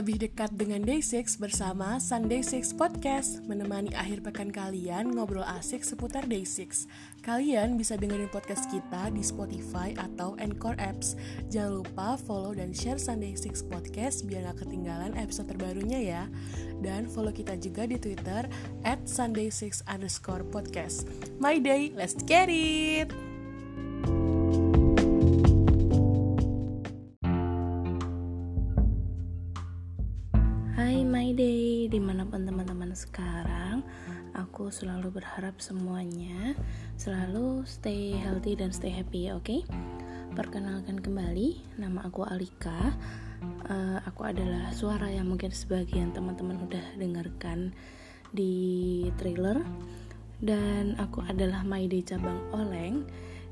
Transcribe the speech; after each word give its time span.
lebih 0.00 0.16
dekat 0.16 0.56
dengan 0.56 0.80
Day6 0.80 1.36
bersama 1.36 2.00
Sunday 2.00 2.40
6 2.40 2.72
Podcast. 2.80 3.44
Menemani 3.44 3.92
akhir 3.92 4.24
pekan 4.24 4.48
kalian 4.48 5.12
ngobrol 5.12 5.44
asik 5.44 5.84
seputar 5.84 6.24
Day6 6.24 6.88
Kalian 7.20 7.76
bisa 7.76 8.00
dengerin 8.00 8.32
podcast 8.32 8.64
kita 8.72 9.12
di 9.12 9.20
Spotify 9.20 9.92
atau 10.00 10.40
Anchor 10.40 10.72
Apps. 10.80 11.20
Jangan 11.52 11.84
lupa 11.84 12.16
follow 12.16 12.56
dan 12.56 12.72
share 12.72 12.96
Sunday 12.96 13.36
6 13.36 13.68
Podcast 13.68 14.24
biar 14.24 14.48
gak 14.48 14.64
ketinggalan 14.64 15.12
episode 15.20 15.52
terbarunya 15.52 16.00
ya. 16.00 16.22
Dan 16.80 17.04
follow 17.04 17.36
kita 17.36 17.60
juga 17.60 17.84
di 17.84 18.00
Twitter 18.00 18.48
at 18.88 19.04
Sunday6 19.04 19.84
underscore 19.84 20.48
podcast. 20.48 21.04
My 21.36 21.60
day, 21.60 21.92
let's 21.92 22.16
get 22.24 22.48
it! 22.48 23.29
Selalu 34.70 35.18
berharap 35.18 35.58
semuanya 35.58 36.54
selalu 36.94 37.66
stay 37.66 38.14
healthy 38.14 38.54
dan 38.54 38.70
stay 38.70 38.94
happy, 38.94 39.34
oke? 39.34 39.42
Okay? 39.42 39.60
Perkenalkan 40.38 41.02
kembali, 41.02 41.74
nama 41.74 42.06
aku 42.06 42.22
Alika 42.22 42.94
uh, 43.66 43.98
Aku 44.06 44.22
adalah 44.22 44.70
suara 44.70 45.10
yang 45.10 45.26
mungkin 45.26 45.50
sebagian 45.50 46.14
teman-teman 46.14 46.54
udah 46.70 46.86
dengarkan 46.94 47.74
di 48.30 49.10
trailer 49.18 49.58
Dan 50.38 50.94
aku 51.02 51.26
adalah 51.26 51.66
day 51.66 52.06
cabang 52.06 52.38
Oleng 52.54 53.10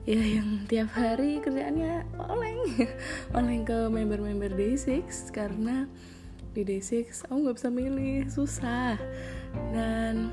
ya 0.08 0.40
yang 0.40 0.64
tiap 0.64 0.88
hari 0.96 1.36
kerjaannya 1.36 2.00
oleng 2.16 2.64
oleng 3.36 3.60
ke 3.68 3.92
member-member 3.92 4.56
Day6 4.56 5.04
karena 5.36 5.84
di 6.56 6.64
Day6 6.64 7.28
aku 7.28 7.36
nggak 7.44 7.56
bisa 7.60 7.68
milih 7.68 8.24
susah 8.32 8.96
dan 9.76 10.32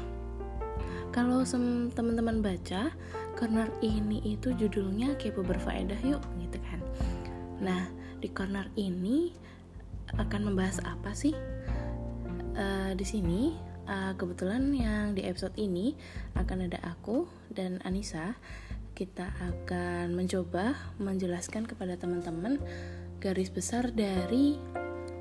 kalau 1.12 1.46
teman-teman 1.92 2.42
baca 2.42 2.94
corner 3.36 3.68
ini 3.84 4.24
itu 4.24 4.56
judulnya 4.56 5.20
kepo 5.20 5.44
berfaedah 5.44 6.00
yuk 6.08 6.24
gitu 6.40 6.58
kan. 6.64 6.80
Nah 7.60 7.92
di 8.24 8.32
corner 8.32 8.72
ini 8.80 9.36
akan 10.16 10.52
membahas 10.52 10.80
apa 10.88 11.12
sih? 11.12 11.36
Uh, 12.56 12.96
di 12.96 13.04
sini 13.04 13.52
uh, 13.92 14.16
kebetulan 14.16 14.72
yang 14.72 15.12
di 15.12 15.28
episode 15.28 15.54
ini 15.60 15.92
akan 16.40 16.72
ada 16.72 16.80
aku 16.88 17.28
dan 17.52 17.84
Anissa. 17.84 18.40
Kita 18.96 19.28
akan 19.44 20.16
mencoba 20.16 20.72
menjelaskan 21.04 21.68
kepada 21.68 22.00
teman-teman 22.00 22.64
garis 23.20 23.52
besar 23.52 23.92
dari 23.92 24.56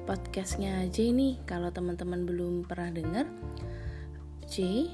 podcastnya 0.06 0.86
J 0.94 1.10
nih. 1.10 1.42
Kalau 1.42 1.74
teman-teman 1.74 2.22
belum 2.22 2.70
pernah 2.70 2.94
dengar 2.94 3.26
J 4.46 4.86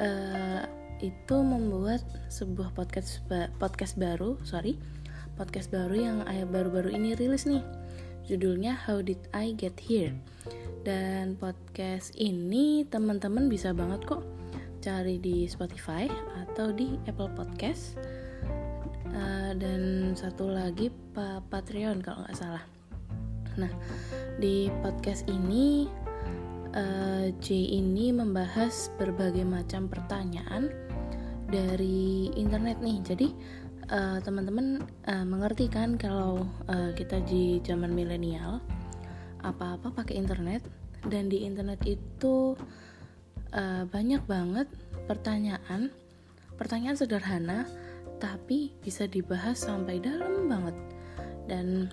uh, 0.00 0.64
itu 1.00 1.36
membuat 1.40 2.00
sebuah 2.28 2.76
podcast 2.76 3.24
podcast 3.56 3.96
baru 3.96 4.36
sorry 4.44 4.76
podcast 5.40 5.72
baru 5.72 5.96
yang 5.96 6.16
baru-baru 6.52 6.92
ini 6.92 7.16
rilis 7.16 7.48
nih. 7.48 7.64
Judulnya 8.28 8.76
How 8.76 9.00
Did 9.00 9.24
I 9.32 9.56
Get 9.56 9.80
Here? 9.80 10.12
Dan 10.84 11.40
podcast 11.40 12.12
ini 12.20 12.84
teman-teman 12.84 13.48
bisa 13.48 13.72
banget 13.72 14.04
kok 14.04 14.20
cari 14.84 15.16
di 15.16 15.48
Spotify 15.48 16.04
atau 16.44 16.76
di 16.76 17.00
Apple 17.08 17.32
Podcast. 17.32 17.96
Uh, 19.10 19.56
dan 19.56 20.12
satu 20.12 20.52
lagi 20.52 20.92
pa 21.16 21.40
Patreon 21.48 22.04
kalau 22.04 22.20
nggak 22.28 22.36
salah. 22.36 22.64
Nah, 23.56 23.72
di 24.36 24.68
podcast 24.84 25.24
ini 25.26 25.88
uh, 26.74 27.26
J 27.42 27.46
ini 27.78 28.14
membahas 28.14 28.90
berbagai 28.98 29.42
macam 29.42 29.90
pertanyaan 29.90 30.70
dari 31.50 32.30
internet 32.38 32.78
nih. 32.78 32.98
Jadi 33.02 33.28
uh, 33.90 34.18
teman-teman 34.22 34.86
uh, 35.10 35.26
mengerti 35.26 35.66
kan 35.66 35.98
kalau 35.98 36.46
kita 36.94 37.18
di 37.26 37.58
zaman 37.66 37.90
milenial 37.90 38.62
apa-apa 39.42 39.90
pakai 40.04 40.20
internet 40.20 40.62
dan 41.08 41.32
di 41.32 41.48
internet 41.48 41.80
itu 41.88 42.54
banyak 43.90 44.22
banget 44.30 44.70
pertanyaan 45.10 45.90
pertanyaan 46.54 46.94
sederhana 46.94 47.66
tapi 48.22 48.70
bisa 48.84 49.10
dibahas 49.10 49.58
sampai 49.64 49.98
dalam 49.98 50.46
banget 50.46 50.76
dan 51.50 51.90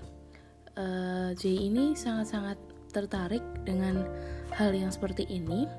J 1.33 1.43
ini 1.49 1.97
sangat-sangat 1.97 2.61
tertarik 2.93 3.41
dengan 3.65 4.05
hal 4.57 4.73
yang 4.73 4.89
seperti 4.89 5.29
ini. 5.29 5.69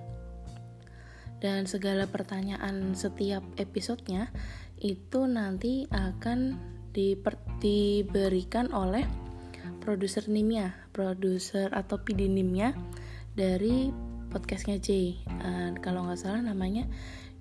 Dan 1.38 1.70
segala 1.70 2.10
pertanyaan 2.10 2.98
setiap 2.98 3.42
episodenya 3.58 4.30
itu 4.78 5.26
nanti 5.26 5.86
akan 5.90 6.58
diberikan 7.62 8.70
oleh 8.74 9.06
produser 9.82 10.26
Nimnya, 10.26 10.74
produser 10.90 11.70
atau 11.70 12.02
PD 12.02 12.26
Nimnya 12.26 12.74
dari 13.38 13.94
podcastnya 14.34 14.82
J. 14.82 15.14
Uh, 15.30 15.70
kalau 15.78 16.06
nggak 16.06 16.18
salah 16.18 16.42
namanya 16.42 16.90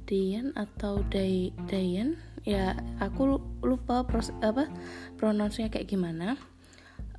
Dian 0.06 0.54
atau 0.54 1.02
Day 1.10 1.52
Dayan. 1.66 2.22
Ya 2.48 2.80
aku 3.04 3.44
lupa 3.60 4.08
pros, 4.08 4.32
apa 4.40 4.72
pronounce 5.20 5.60
kayak 5.60 5.92
gimana 5.92 6.40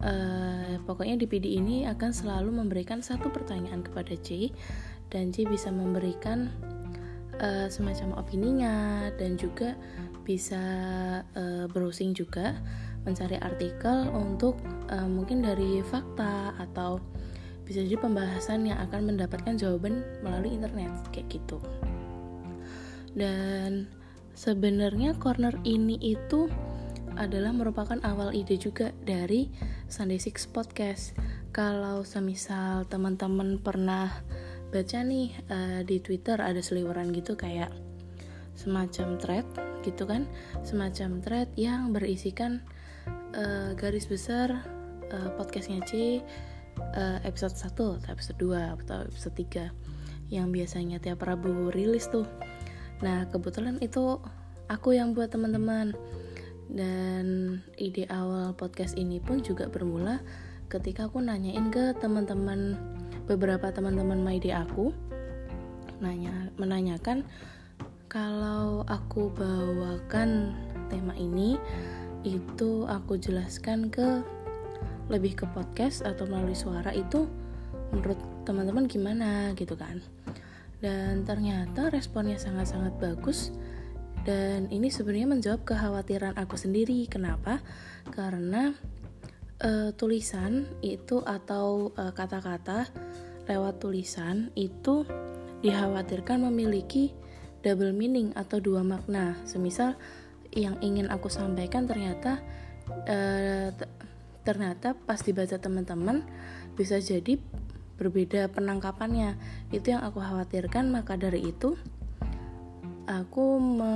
uh, 0.03 0.79
pokoknya 0.85 1.19
di 1.19 1.27
PD 1.27 1.59
ini 1.59 1.87
akan 1.87 2.11
selalu 2.11 2.51
memberikan 2.55 3.03
satu 3.03 3.31
pertanyaan 3.31 3.83
kepada 3.83 4.15
C 4.19 4.51
dan 5.09 5.33
C 5.33 5.49
bisa 5.49 5.73
memberikan 5.73 6.53
uh, 7.41 7.67
semacam 7.71 8.19
opininya 8.19 9.09
dan 9.17 9.39
juga 9.39 9.75
bisa 10.29 10.61
uh, 11.33 11.65
browsing 11.73 12.13
juga 12.13 12.59
mencari 13.09 13.41
artikel 13.41 14.13
untuk 14.13 14.61
uh, 14.93 15.09
mungkin 15.09 15.41
dari 15.41 15.81
fakta 15.81 16.53
atau 16.61 17.01
bisa 17.65 17.85
jadi 17.85 18.01
pembahasan 18.01 18.65
yang 18.65 18.81
akan 18.81 19.13
mendapatkan 19.13 19.57
jawaban 19.57 20.05
melalui 20.25 20.57
internet 20.57 20.93
kayak 21.13 21.29
gitu. 21.29 21.61
Dan 23.13 23.89
sebenarnya 24.33 25.17
corner 25.17 25.57
ini 25.65 26.01
itu 26.01 26.49
adalah 27.19 27.51
merupakan 27.51 27.99
awal 28.07 28.31
ide 28.31 28.55
juga 28.55 28.95
dari 29.03 29.51
Sunday 29.91 30.23
Six 30.23 30.47
Podcast. 30.47 31.19
Kalau 31.51 32.07
semisal 32.07 32.87
teman-teman 32.87 33.59
pernah 33.59 34.23
baca 34.71 34.99
nih 35.03 35.35
uh, 35.51 35.81
di 35.83 35.99
Twitter 35.99 36.39
ada 36.39 36.63
seliweran 36.63 37.11
gitu 37.11 37.35
kayak 37.35 37.75
semacam 38.55 39.19
thread 39.19 39.47
gitu 39.83 40.07
kan, 40.07 40.31
semacam 40.63 41.19
thread 41.19 41.49
yang 41.59 41.91
berisikan 41.91 42.63
uh, 43.35 43.75
garis 43.75 44.07
besar 44.07 44.63
uh, 45.11 45.31
podcastnya 45.35 45.83
C 45.87 46.23
uh, 46.95 47.19
episode 47.27 47.55
1 47.55 47.67
atau 47.75 48.11
episode 48.15 48.39
2 48.39 48.75
atau 48.79 48.99
episode 49.07 49.35
3 49.35 50.31
yang 50.31 50.53
biasanya 50.53 51.01
tiap 51.01 51.25
Rabu 51.25 51.73
rilis 51.73 52.07
tuh. 52.13 52.29
Nah, 53.01 53.27
kebetulan 53.31 53.81
itu 53.81 54.21
aku 54.69 54.93
yang 54.93 55.17
buat 55.17 55.33
teman-teman 55.33 55.97
dan 56.69 57.59
ide 57.81 58.05
awal 58.13 58.53
podcast 58.53 58.97
ini 59.01 59.21
pun 59.21 59.41
juga 59.41 59.69
bermula 59.69 60.21
ketika 60.69 61.09
aku 61.09 61.25
nanyain 61.25 61.73
ke 61.73 61.97
teman-teman 61.97 62.77
beberapa 63.25 63.73
teman-teman 63.73 64.21
MyD 64.21 64.53
aku 64.53 64.93
nanya 65.99 66.53
menanyakan 66.61 67.25
kalau 68.09 68.85
aku 68.89 69.29
bawakan 69.33 70.57
tema 70.89 71.13
ini 71.17 71.61
itu 72.25 72.89
aku 72.89 73.21
jelaskan 73.21 73.93
ke 73.93 74.25
lebih 75.09 75.37
ke 75.41 75.45
podcast 75.57 76.05
atau 76.05 76.29
melalui 76.29 76.57
suara 76.57 76.93
itu 76.93 77.29
menurut 77.93 78.21
teman-teman 78.45 78.85
gimana? 78.89 79.53
Gitu 79.57 79.77
kan. 79.77 80.01
Dan 80.79 81.25
ternyata 81.25 81.91
responnya 81.91 82.39
sangat-sangat 82.39 82.97
bagus 83.01 83.51
dan 84.27 84.71
ini 84.73 84.89
sebenarnya 84.89 85.29
menjawab 85.29 85.63
kekhawatiran 85.67 86.35
aku 86.39 86.59
sendiri. 86.59 87.07
Kenapa? 87.07 87.61
Karena 88.11 88.73
uh, 89.63 89.91
tulisan 89.95 90.71
itu 90.83 91.23
atau 91.23 91.91
eh, 91.95 92.13
kata-kata 92.15 92.89
lewat 93.49 93.81
tulisan 93.81 94.53
itu 94.55 95.09
dikhawatirkan 95.65 96.45
memiliki 96.47 97.11
double 97.65 97.97
meaning 97.97 98.31
atau 98.39 98.63
dua 98.63 98.87
makna. 98.87 99.41
Semisal 99.49 99.99
yang 100.55 100.79
ingin 100.81 101.11
aku 101.11 101.29
sampaikan 101.29 101.85
ternyata 101.85 102.41
uh, 103.09 103.69
ternyata 104.47 104.97
pas 104.97 105.21
dibaca 105.21 105.61
teman-teman 105.61 106.25
bisa 106.79 107.03
jadi 107.03 107.37
berbeda 107.99 108.49
penangkapannya. 108.55 109.35
Itu 109.75 109.93
yang 109.93 110.07
aku 110.07 110.23
khawatirkan 110.23 110.89
maka 110.95 111.19
dari 111.19 111.51
itu 111.51 111.75
aku 113.09 113.57
me 113.57 113.93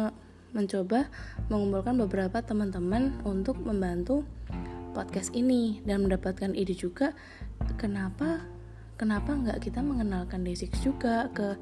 mencoba 0.52 1.08
mengumpulkan 1.48 1.96
beberapa 1.96 2.44
teman-teman 2.44 3.16
untuk 3.24 3.56
membantu 3.64 4.20
podcast 4.92 5.32
ini 5.32 5.80
dan 5.88 6.04
mendapatkan 6.04 6.52
ide 6.52 6.76
juga 6.76 7.16
kenapa 7.80 8.44
kenapa 9.00 9.32
nggak 9.32 9.64
kita 9.64 9.80
mengenalkan 9.80 10.44
Day6 10.44 10.76
juga 10.84 11.32
ke 11.32 11.56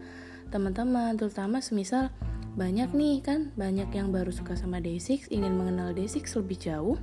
teman-teman 0.50 1.14
terutama 1.14 1.62
semisal 1.62 2.10
banyak 2.58 2.90
nih 2.90 3.22
kan 3.22 3.54
banyak 3.54 3.94
yang 3.94 4.10
baru 4.10 4.34
suka 4.34 4.58
sama 4.58 4.82
Day6 4.82 5.30
ingin 5.30 5.54
mengenal 5.54 5.94
Day6 5.94 6.42
lebih 6.42 6.58
jauh. 6.58 6.98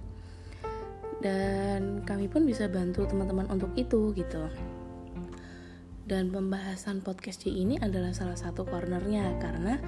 Dan 1.18 2.06
kami 2.06 2.30
pun 2.30 2.46
bisa 2.46 2.70
bantu 2.70 3.08
teman-teman 3.10 3.50
untuk 3.50 3.74
itu 3.74 4.14
gitu. 4.14 4.52
Dan 6.08 6.30
pembahasan 6.32 7.04
podcast 7.04 7.44
J 7.44 7.52
ini 7.52 7.76
adalah 7.82 8.14
salah 8.16 8.38
satu 8.38 8.64
cornernya 8.64 9.36
karena 9.42 9.82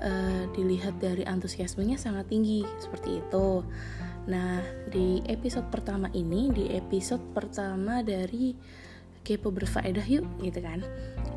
uh, 0.00 0.44
dilihat 0.52 0.98
dari 1.00 1.22
antusiasmenya 1.24 1.96
sangat 1.96 2.28
tinggi 2.28 2.64
seperti 2.80 3.20
itu. 3.20 3.62
Nah, 4.26 4.58
di 4.90 5.22
episode 5.30 5.70
pertama 5.70 6.10
ini, 6.10 6.50
di 6.50 6.74
episode 6.74 7.22
pertama 7.30 8.02
dari 8.02 8.58
Kepo 9.22 9.54
Berfaedah 9.54 10.06
Yuk 10.06 10.26
gitu 10.42 10.58
kan. 10.62 10.82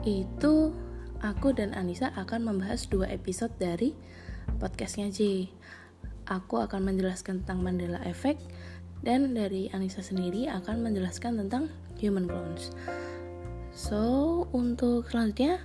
Itu 0.06 0.73
aku 1.21 1.53
dan 1.53 1.77
Anissa 1.77 2.09
akan 2.17 2.50
membahas 2.50 2.89
dua 2.89 3.09
episode 3.09 3.53
dari 3.61 3.94
podcastnya 4.57 5.09
J. 5.13 5.50
Aku 6.29 6.61
akan 6.61 6.94
menjelaskan 6.94 7.45
tentang 7.45 7.65
Mandela 7.65 8.01
Effect 8.06 8.41
dan 9.01 9.33
dari 9.33 9.69
Anissa 9.73 10.06
sendiri 10.06 10.50
akan 10.50 10.85
menjelaskan 10.85 11.41
tentang 11.45 11.69
Human 12.01 12.29
Clones. 12.29 12.73
So, 13.73 14.45
untuk 14.51 15.07
selanjutnya, 15.07 15.61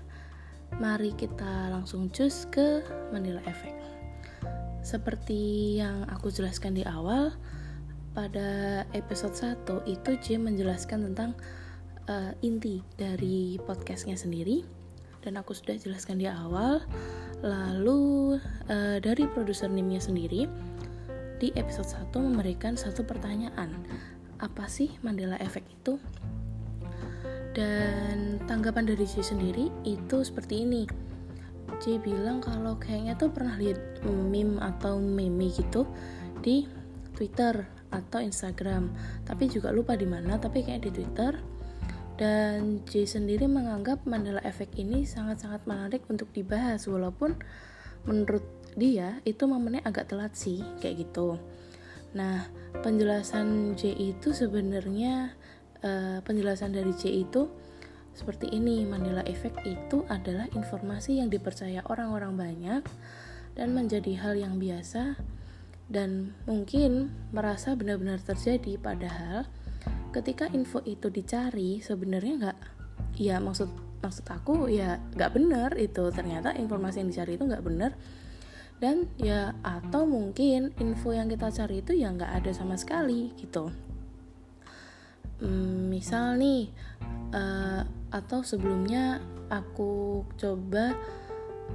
mari 0.83 1.15
kita 1.15 1.71
langsung 1.71 2.11
cus 2.11 2.51
ke 2.51 2.83
Mandela 3.15 3.43
Effect. 3.47 3.79
Seperti 4.85 5.75
yang 5.81 6.05
aku 6.11 6.29
jelaskan 6.29 6.77
di 6.77 6.85
awal, 6.85 7.33
pada 8.15 8.83
episode 8.95 9.35
1 9.35 9.91
itu 9.91 10.11
Jim 10.23 10.47
menjelaskan 10.47 11.11
tentang 11.11 11.31
uh, 12.07 12.33
inti 12.45 12.83
dari 12.95 13.59
podcastnya 13.63 14.15
sendiri. 14.15 14.63
Dan 15.25 15.41
aku 15.41 15.57
sudah 15.57 15.75
jelaskan 15.81 16.21
di 16.21 16.29
awal 16.29 16.85
lalu 17.41 18.37
uh, 18.69 18.97
dari 19.01 19.25
produser 19.33 19.73
nimnya 19.73 20.01
sendiri 20.01 20.45
di 21.41 21.49
episode 21.57 21.89
1 21.89 22.13
memberikan 22.21 22.77
satu 22.77 23.03
pertanyaan. 23.03 23.73
Apa 24.39 24.69
sih 24.69 24.93
Mandela 25.01 25.41
Effect 25.41 25.69
itu 25.71 25.97
dan 27.55 28.43
tanggapan 28.51 28.85
dari 28.85 29.07
J 29.07 29.23
sendiri 29.23 29.71
itu 29.87 30.27
seperti 30.27 30.67
ini. 30.67 30.85
J 31.79 32.03
bilang 32.03 32.43
kalau 32.43 32.77
kayaknya 32.77 33.15
tuh 33.15 33.31
pernah 33.31 33.55
lihat 33.55 34.03
meme 34.05 34.59
atau 34.59 34.99
meme 34.99 35.55
gitu 35.55 35.87
di 36.43 36.67
Twitter 37.15 37.63
atau 37.95 38.19
Instagram. 38.19 38.91
Tapi 39.23 39.47
juga 39.47 39.71
lupa 39.71 39.95
di 39.95 40.05
mana 40.05 40.37
tapi 40.37 40.67
kayak 40.67 40.83
di 40.87 40.91
Twitter. 40.91 41.33
Dan 42.15 42.87
J 42.87 43.07
sendiri 43.07 43.51
menganggap 43.51 44.07
Mandela 44.07 44.39
Effect 44.47 44.79
ini 44.79 45.03
sangat-sangat 45.03 45.67
menarik 45.67 46.07
untuk 46.07 46.31
dibahas 46.31 46.87
walaupun 46.87 47.35
menurut 48.07 48.45
dia 48.79 49.19
itu 49.27 49.47
momennya 49.47 49.83
agak 49.83 50.11
telat 50.15 50.35
sih 50.35 50.63
kayak 50.79 51.07
gitu. 51.07 51.39
Nah 52.15 52.47
penjelasan 52.83 53.75
J 53.75 54.15
itu 54.15 54.31
sebenarnya 54.31 55.35
uh, 55.85 56.19
penjelasan 56.25 56.73
dari 56.73 56.97
C 56.97 57.13
itu 57.13 57.47
seperti 58.15 58.47
ini, 58.55 58.87
Mandela 58.87 59.27
Effect 59.27 59.67
itu 59.67 60.07
adalah 60.07 60.47
informasi 60.55 61.19
yang 61.19 61.35
dipercaya 61.35 61.83
orang-orang 61.91 62.39
banyak 62.39 62.83
dan 63.59 63.69
menjadi 63.75 64.15
hal 64.23 64.39
yang 64.39 64.63
biasa 64.63 65.19
dan 65.91 66.31
mungkin 66.47 67.11
merasa 67.35 67.75
benar-benar 67.75 68.23
terjadi. 68.23 68.79
Padahal 68.79 69.51
ketika 70.15 70.47
info 70.55 70.79
itu 70.87 71.11
dicari 71.11 71.83
sebenarnya 71.83 72.35
nggak 72.39 72.59
ya 73.19 73.43
maksud 73.43 73.67
maksud 73.99 74.27
aku 74.31 74.71
ya 74.71 75.03
nggak 75.19 75.35
benar 75.35 75.71
itu. 75.75 76.07
Ternyata 76.15 76.55
informasi 76.55 77.03
yang 77.03 77.11
dicari 77.11 77.35
itu 77.35 77.45
nggak 77.51 77.67
benar. 77.67 77.99
Dan 78.79 79.11
ya 79.19 79.59
atau 79.67 80.07
mungkin 80.07 80.71
info 80.79 81.11
yang 81.11 81.27
kita 81.27 81.51
cari 81.51 81.83
itu 81.83 81.99
ya 81.99 82.15
nggak 82.15 82.31
ada 82.43 82.51
sama 82.55 82.79
sekali 82.79 83.35
gitu 83.43 83.94
hmm, 85.41 85.91
misal 85.91 86.37
nih 86.39 86.71
uh, 87.35 87.83
atau 88.15 88.43
sebelumnya 88.47 89.19
aku 89.51 90.23
coba 90.39 90.95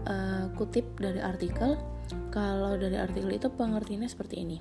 uh, 0.07 0.45
kutip 0.55 0.85
dari 0.99 1.19
artikel 1.19 1.75
kalau 2.33 2.77
dari 2.79 2.97
artikel 2.97 3.29
itu 3.35 3.47
pengertiannya 3.51 4.09
seperti 4.09 4.35
ini 4.41 4.57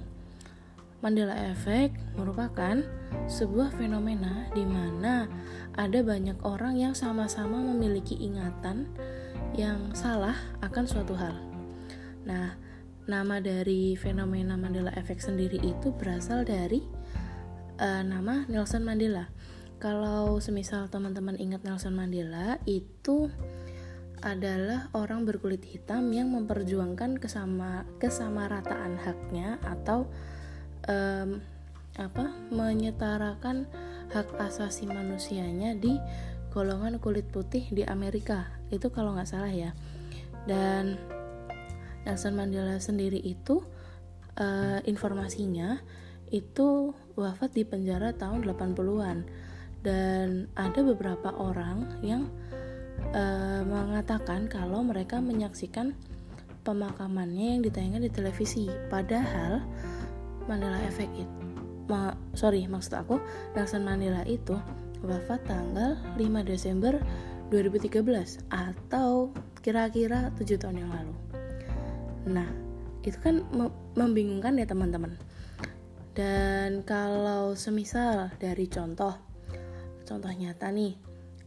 Mandela 0.99 1.35
Effect 1.55 1.95
merupakan 2.19 2.83
sebuah 3.31 3.71
fenomena 3.79 4.51
di 4.51 4.67
mana 4.67 5.31
ada 5.79 6.03
banyak 6.03 6.43
orang 6.43 6.75
yang 6.75 6.95
sama-sama 6.99 7.63
memiliki 7.63 8.19
ingatan 8.19 8.91
yang 9.55 9.95
salah 9.95 10.35
akan 10.59 10.85
suatu 10.91 11.15
hal. 11.15 11.39
Nah, 12.27 12.59
nama 13.07 13.39
dari 13.39 13.95
fenomena 13.95 14.59
Mandela 14.59 14.91
Effect 14.99 15.31
sendiri 15.31 15.63
itu 15.63 15.95
berasal 15.95 16.43
dari 16.43 16.83
uh, 17.79 18.03
nama 18.03 18.45
Nelson 18.51 18.83
Mandela. 18.83 19.31
Kalau 19.79 20.43
semisal 20.43 20.91
teman-teman 20.91 21.39
ingat 21.39 21.63
Nelson 21.63 21.95
Mandela 21.95 22.59
itu 22.67 23.31
adalah 24.19 24.91
orang 24.99 25.23
berkulit 25.23 25.63
hitam 25.63 26.11
yang 26.11 26.35
memperjuangkan 26.35 27.23
kesama 27.23 27.87
kesamarataan 28.03 28.99
haknya 28.99 29.63
atau 29.63 30.11
um, 30.91 31.39
apa 31.95 32.27
menyetarakan 32.51 33.71
hak 34.11 34.35
asasi 34.43 34.91
manusianya 34.91 35.79
di 35.79 35.95
golongan 36.51 36.99
kulit 36.99 37.31
putih 37.31 37.71
di 37.71 37.87
Amerika 37.87 38.51
itu 38.75 38.91
kalau 38.91 39.15
nggak 39.15 39.31
salah 39.31 39.55
ya 39.55 39.71
dan 40.51 40.99
Nelson 42.03 42.35
Mandela 42.35 42.83
sendiri 42.83 43.23
itu 43.23 43.63
uh, 44.35 44.83
informasinya 44.83 45.79
itu 46.31 46.93
wafat 47.19 47.55
di 47.57 47.65
penjara 47.67 48.15
tahun 48.15 48.47
80-an 48.47 49.27
dan 49.83 50.51
ada 50.59 50.81
beberapa 50.83 51.33
orang 51.35 51.87
yang 52.03 52.27
uh, 53.15 53.63
mengatakan 53.65 54.51
kalau 54.51 54.83
mereka 54.83 55.23
menyaksikan 55.23 55.95
pemakamannya 56.67 57.59
yang 57.59 57.63
ditayangkan 57.65 58.05
di 58.05 58.13
televisi. 58.13 58.65
Padahal 58.93 59.65
Mandela 60.45 60.81
Effect 60.85 61.15
itu 61.17 61.37
ma 61.89 62.13
sorry 62.37 62.69
maksud 62.69 63.01
aku 63.01 63.17
Nelson 63.57 63.81
Mandela 63.81 64.21
itu 64.29 64.53
wafat 65.01 65.41
tanggal 65.49 65.97
5 66.21 66.21
Desember 66.45 67.01
2013 67.49 68.05
atau 68.53 69.33
kira-kira 69.65 70.29
7 70.37 70.61
tahun 70.61 70.85
yang 70.85 70.93
lalu. 70.93 71.15
Nah 72.29 72.49
itu 73.01 73.17
kan 73.25 73.41
membingungkan 73.97 74.61
ya 74.61 74.69
teman-teman 74.69 75.17
dan 76.19 76.83
kalau 76.83 77.55
semisal 77.55 78.35
dari 78.43 78.67
contoh, 78.67 79.15
contoh 80.03 80.33
nyata 80.35 80.75
nih, 80.75 80.99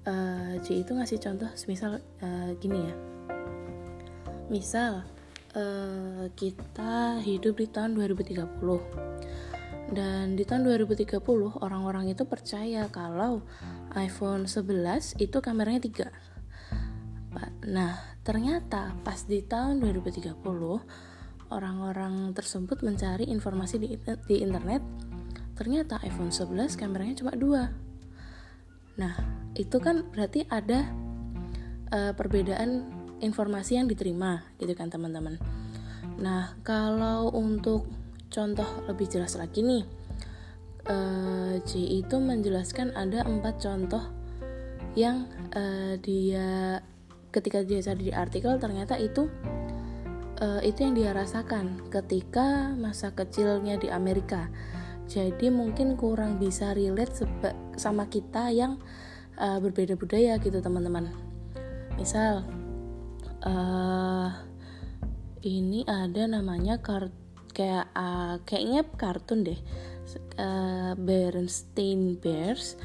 uh, 0.08 0.56
itu 0.64 0.88
ngasih 0.96 1.20
contoh 1.20 1.52
semisal 1.60 2.00
uh, 2.24 2.56
gini 2.56 2.80
ya. 2.80 2.96
Misal 4.48 5.04
uh, 5.60 6.32
kita 6.40 7.20
hidup 7.20 7.60
di 7.60 7.68
tahun 7.68 8.00
2030 8.00 8.48
dan 9.92 10.40
di 10.40 10.48
tahun 10.48 10.64
2030 10.64 11.20
orang-orang 11.60 12.16
itu 12.16 12.24
percaya 12.24 12.88
kalau 12.88 13.44
iPhone 13.92 14.48
11 14.48 15.20
itu 15.20 15.38
kameranya 15.44 15.84
3 15.84 16.32
Nah 17.68 17.96
ternyata 18.24 18.96
pas 19.04 19.20
di 19.28 19.44
tahun 19.44 19.84
2030 19.84 20.32
orang-orang 21.52 22.32
tersebut 22.32 22.82
mencari 22.82 23.28
informasi 23.28 23.76
di, 23.78 24.00
di 24.26 24.36
internet, 24.40 24.82
ternyata 25.54 26.00
iPhone 26.02 26.32
11 26.32 26.80
kameranya 26.80 27.22
cuma 27.22 27.36
dua. 27.36 27.70
Nah, 28.98 29.14
itu 29.54 29.78
kan 29.84 30.08
berarti 30.10 30.48
ada 30.48 30.88
uh, 31.92 32.16
perbedaan 32.16 32.88
informasi 33.22 33.78
yang 33.78 33.86
diterima, 33.86 34.42
gitu 34.58 34.74
kan 34.74 34.90
teman-teman. 34.90 35.38
Nah, 36.18 36.58
kalau 36.66 37.30
untuk 37.36 37.86
contoh 38.32 38.68
lebih 38.88 39.12
jelas 39.12 39.36
lagi 39.38 39.62
nih, 39.62 39.84
uh, 40.90 41.60
itu 41.76 42.16
menjelaskan 42.18 42.96
ada 42.98 43.28
empat 43.28 43.62
contoh 43.62 44.02
yang 44.98 45.30
uh, 45.56 45.96
dia 46.02 46.80
ketika 47.32 47.64
dia 47.64 47.80
cari 47.80 48.12
di 48.12 48.14
artikel 48.14 48.60
ternyata 48.60 49.00
itu 49.00 49.32
uh, 50.42 50.60
itu 50.66 50.84
yang 50.84 50.98
dia 50.98 51.12
rasakan 51.14 51.88
ketika 51.94 52.74
masa 52.76 53.14
kecilnya 53.14 53.78
di 53.78 53.88
Amerika. 53.88 54.50
Jadi 55.08 55.52
mungkin 55.54 55.96
kurang 56.00 56.40
bisa 56.42 56.74
relate 56.74 57.24
sama 57.76 58.08
kita 58.08 58.50
yang 58.52 58.82
uh, 59.38 59.60
berbeda 59.62 59.96
budaya 59.96 60.42
gitu 60.42 60.60
teman-teman. 60.60 61.12
Misal 62.00 62.48
uh, 63.46 64.30
ini 65.46 65.86
ada 65.86 66.26
namanya 66.26 66.80
kart 66.80 67.12
kayak 67.52 67.92
uh, 67.92 68.40
kayaknya 68.48 68.88
kartun 68.96 69.44
deh 69.44 69.60
uh, 70.40 70.96
Bernstein 70.96 72.16
Bears 72.16 72.80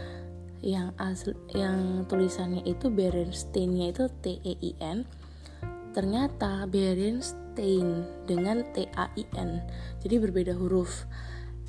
yang 0.67 0.91
asli, 0.99 1.39
yang 1.55 2.03
tulisannya 2.11 2.67
itu 2.67 2.91
Berensteinnya 2.91 3.95
itu 3.95 4.11
T 4.19 4.43
E 4.43 4.59
I 4.59 4.73
N 4.83 5.07
ternyata 5.95 6.67
Berenstein 7.57 8.05
dengan 8.29 8.61
T 8.77 8.85
A 8.93 9.09
I 9.17 9.25
N. 9.41 9.65
Jadi 10.05 10.21
berbeda 10.21 10.53
huruf. 10.53 11.09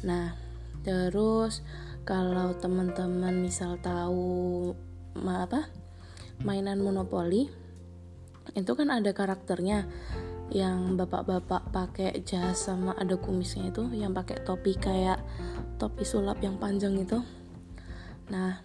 Nah 0.04 0.36
terus 0.84 1.64
kalau 2.04 2.52
teman-teman 2.60 3.40
misal 3.40 3.80
tahu 3.80 4.76
apa 5.24 5.72
mainan 6.44 6.84
monopoli 6.84 7.48
itu 8.52 8.72
kan 8.76 8.92
ada 8.92 9.16
karakternya. 9.16 9.88
Yang 10.48 10.96
bapak-bapak 10.96 11.76
pakai 11.76 12.24
jas 12.24 12.72
sama 12.72 12.96
ada 12.96 13.20
kumisnya 13.20 13.68
itu 13.68 13.84
yang 13.92 14.16
pakai 14.16 14.44
topi 14.48 14.80
kayak 14.80 15.20
topi 15.76 16.08
sulap 16.08 16.40
yang 16.40 16.56
panjang 16.56 16.96
itu. 16.96 17.20
Nah 18.32 18.60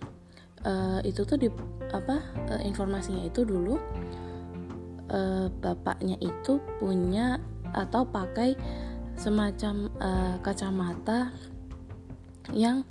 uh, 0.62 1.02
itu 1.02 1.26
tuh 1.26 1.38
di 1.38 1.50
apa 1.90 2.22
uh, 2.54 2.62
informasinya 2.62 3.26
itu 3.26 3.42
dulu 3.42 3.82
uh, 5.10 5.48
bapaknya 5.62 6.20
itu 6.20 6.60
punya 6.78 7.40
atau 7.72 8.04
pakai 8.06 8.54
semacam 9.16 9.88
uh, 9.98 10.36
kacamata 10.44 11.32
yang 12.52 12.84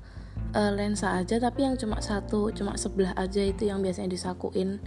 uh, 0.55 0.71
lensa 0.73 1.21
aja 1.21 1.37
tapi 1.37 1.63
yang 1.67 1.77
cuma 1.77 2.01
satu 2.01 2.49
cuma 2.55 2.75
sebelah 2.75 3.13
aja 3.15 3.43
itu 3.45 3.69
yang 3.69 3.83
biasanya 3.83 4.11
disakuin 4.11 4.81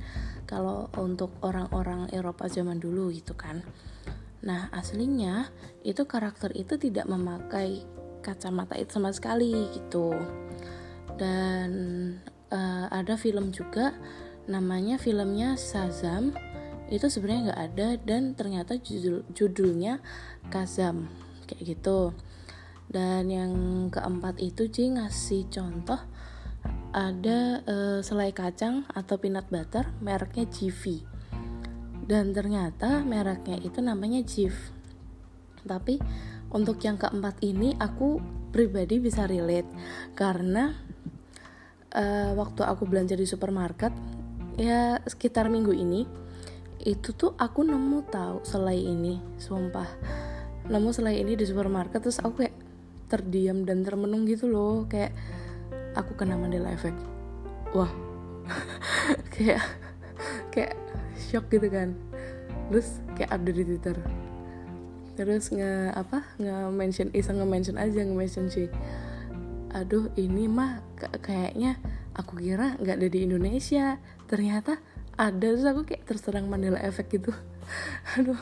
kalau 0.44 0.90
untuk 0.98 1.32
orang-orang 1.40 2.10
Eropa 2.12 2.50
zaman 2.50 2.82
dulu 2.82 3.08
gitu 3.14 3.32
kan 3.38 3.64
Nah, 4.44 4.68
aslinya 4.76 5.48
itu 5.80 6.04
karakter 6.04 6.52
itu 6.52 6.76
tidak 6.76 7.08
memakai 7.08 7.80
kacamata 8.20 8.76
itu 8.76 9.00
sama 9.00 9.08
sekali 9.10 9.72
gitu. 9.72 10.12
Dan 11.16 11.72
uh, 12.52 12.86
ada 12.92 13.16
film 13.16 13.56
juga 13.56 13.96
namanya 14.44 15.00
filmnya 15.00 15.56
Shazam 15.56 16.36
itu 16.92 17.06
sebenarnya 17.08 17.52
nggak 17.52 17.62
ada 17.72 17.88
dan 18.04 18.22
ternyata 18.36 18.76
judul 18.76 19.24
judulnya 19.32 20.04
Kazam 20.52 21.08
kayak 21.48 21.76
gitu. 21.76 22.12
Dan 22.84 23.32
yang 23.32 23.52
keempat 23.88 24.38
itu 24.44 24.68
Ji 24.68 24.92
ngasih 24.92 25.48
contoh 25.48 25.98
ada 26.94 27.64
uh, 27.66 28.00
selai 28.04 28.30
kacang 28.30 28.86
atau 28.94 29.18
peanut 29.18 29.50
butter 29.50 29.90
mereknya 29.98 30.46
Jiffy 30.46 31.02
dan 32.04 32.30
ternyata 32.36 33.00
mereknya 33.02 33.58
itu 33.58 33.80
namanya 33.80 34.20
Jif 34.22 34.54
tapi 35.64 35.98
untuk 36.52 36.78
yang 36.84 37.00
keempat 37.00 37.40
ini 37.42 37.74
aku 37.80 38.20
pribadi 38.54 39.02
bisa 39.02 39.26
relate 39.26 39.66
karena 40.14 40.70
uh, 41.96 42.30
waktu 42.38 42.62
aku 42.62 42.86
belanja 42.86 43.18
di 43.18 43.26
supermarket 43.26 43.90
ya 44.54 45.02
sekitar 45.02 45.50
minggu 45.50 45.74
ini 45.74 46.06
itu 46.84 47.16
tuh 47.16 47.32
aku 47.40 47.64
nemu 47.64 48.04
tahu 48.12 48.44
selai 48.44 48.76
ini 48.76 49.16
sumpah. 49.40 49.88
Nemu 50.68 50.92
selai 50.92 51.16
ini 51.16 51.32
di 51.32 51.48
supermarket 51.48 52.04
terus 52.04 52.20
aku 52.20 52.44
kayak 52.44 52.56
terdiam 53.08 53.64
dan 53.64 53.80
termenung 53.80 54.28
gitu 54.28 54.52
loh. 54.52 54.84
Kayak 54.84 55.16
aku 55.96 56.12
kena 56.14 56.36
Mandela 56.36 56.68
effect 56.70 57.00
wah. 57.72 57.90
Kayak 59.34 59.66
kayak 60.54 60.78
shock 61.18 61.50
gitu 61.50 61.66
kan. 61.66 61.96
Terus 62.70 63.02
kayak 63.18 63.34
update 63.34 63.58
di 63.58 63.64
twitter. 63.66 63.96
Terus 65.18 65.50
nge 65.50 65.90
apa 65.90 66.22
nge 66.38 66.54
mention 66.70 67.08
iseng 67.10 67.42
nge 67.42 67.48
mention 67.48 67.76
aja 67.80 67.98
nge 68.04 68.14
mention 68.14 68.46
sih. 68.46 68.70
Aduh 69.74 70.12
ini 70.14 70.46
mah 70.46 70.86
kayaknya 71.18 71.82
aku 72.14 72.38
kira 72.38 72.78
nggak 72.78 73.02
ada 73.02 73.08
di 73.10 73.26
Indonesia. 73.26 73.98
Ternyata 74.30 74.78
ada 75.14 75.46
terus 75.54 75.66
aku 75.66 75.86
kayak 75.86 76.06
terserang 76.06 76.50
Mandela 76.50 76.78
efek 76.82 77.18
gitu. 77.18 77.30
Aduh 78.18 78.38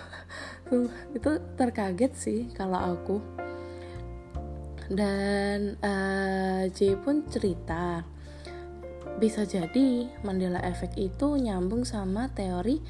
itu 1.13 1.31
terkaget 1.57 2.13
sih 2.17 2.41
kalau 2.57 2.81
aku. 2.81 3.21
Dan 4.93 5.81
uh, 5.81 6.69
J 6.69 7.01
pun 7.01 7.25
cerita 7.29 8.05
bisa 9.17 9.45
jadi 9.47 10.09
Mandela 10.25 10.59
Effect 10.67 10.99
itu 10.99 11.39
nyambung 11.39 11.87
sama 11.87 12.29
teori 12.33 12.81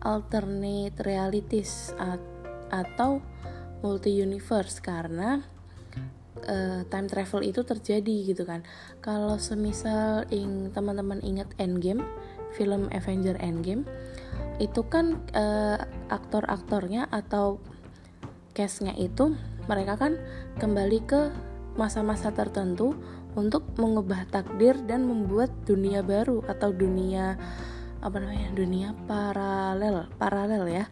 alternate 0.00 0.96
realities 1.04 1.92
atau 2.72 3.20
multi 3.84 4.16
universe 4.16 4.80
karena 4.80 5.44
uh, 6.48 6.80
time 6.88 7.08
travel 7.08 7.44
itu 7.44 7.60
terjadi 7.64 8.16
gitu 8.32 8.48
kan. 8.48 8.64
Kalau 9.04 9.36
semisal 9.36 10.24
ing 10.32 10.72
teman-teman 10.72 11.20
ingat 11.20 11.52
Endgame, 11.60 12.04
film 12.54 12.88
Avenger 12.94 13.36
Endgame, 13.42 13.84
itu 14.62 14.86
kan 14.86 15.18
uh, 15.34 15.78
aktor-aktornya 16.08 17.10
atau 17.10 17.58
castnya 18.54 18.94
itu 18.94 19.34
mereka 19.66 19.98
kan 19.98 20.14
kembali 20.62 20.98
ke 21.04 21.34
masa-masa 21.74 22.30
tertentu 22.30 22.94
untuk 23.34 23.66
mengubah 23.74 24.30
takdir 24.30 24.78
dan 24.86 25.10
membuat 25.10 25.50
dunia 25.66 26.06
baru 26.06 26.46
atau 26.46 26.70
dunia 26.70 27.34
apa 27.98 28.16
namanya 28.22 28.50
dunia 28.54 28.88
paralel 29.10 30.06
paralel 30.20 30.64
ya 30.70 30.84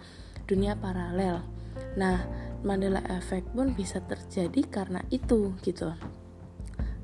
dunia 0.50 0.74
paralel. 0.74 1.46
Nah 1.94 2.26
Mandela 2.66 3.02
Effect 3.14 3.54
pun 3.54 3.74
bisa 3.78 4.02
terjadi 4.02 4.66
karena 4.66 5.06
itu 5.14 5.54
gitu. 5.62 5.94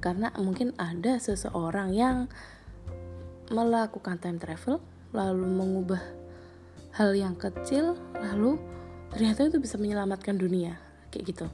Karena 0.03 0.31
mungkin 0.38 0.75
ada 0.79 1.19
seseorang 1.23 1.95
yang 1.95 2.27
melakukan 3.49 4.21
time 4.21 4.40
travel 4.40 4.81
lalu 5.12 5.47
mengubah 5.49 6.02
hal 6.97 7.17
yang 7.17 7.38
kecil 7.38 7.97
lalu 8.21 8.61
ternyata 9.09 9.49
itu 9.49 9.57
bisa 9.57 9.81
menyelamatkan 9.81 10.37
dunia 10.37 10.76
kayak 11.09 11.25
gitu. 11.33 11.47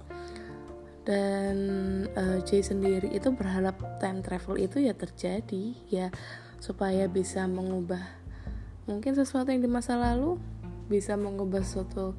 Dan 1.05 1.57
uh, 2.17 2.41
Jay 2.49 2.65
sendiri 2.65 3.13
itu 3.13 3.29
berharap 3.31 3.77
time 4.01 4.25
travel 4.25 4.57
itu 4.57 4.81
ya 4.81 4.97
terjadi 4.97 5.77
ya 5.93 6.09
supaya 6.59 7.05
bisa 7.13 7.45
mengubah 7.45 8.01
mungkin 8.89 9.13
sesuatu 9.13 9.53
yang 9.53 9.61
di 9.61 9.69
masa 9.69 10.01
lalu 10.01 10.41
bisa 10.89 11.17
mengubah 11.17 11.61
suatu 11.61 12.17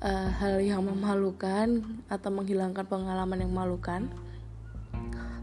uh, 0.00 0.28
hal 0.40 0.60
yang 0.64 0.84
memalukan 0.84 1.84
atau 2.08 2.30
menghilangkan 2.32 2.84
pengalaman 2.88 3.44
yang 3.44 3.52
memalukan. 3.52 4.08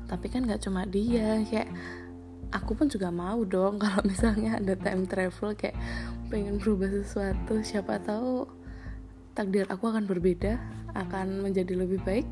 Tapi 0.09 0.25
kan 0.29 0.45
nggak 0.45 0.61
cuma 0.61 0.85
dia 0.85 1.41
kayak 1.45 1.69
aku 2.53 2.77
pun 2.77 2.87
juga 2.87 3.09
mau 3.09 3.41
dong 3.41 3.77
kalau 3.83 4.05
misalnya 4.05 4.61
ada 4.61 4.77
time 4.77 5.09
travel 5.09 5.57
kayak 5.57 5.75
pengen 6.29 6.61
berubah 6.61 6.89
sesuatu 6.89 7.59
siapa 7.65 7.97
tahu 8.01 8.45
takdir 9.33 9.65
aku 9.67 9.89
akan 9.89 10.05
berbeda 10.05 10.61
akan 10.93 11.41
menjadi 11.41 11.73
lebih 11.73 11.99
baik 12.05 12.25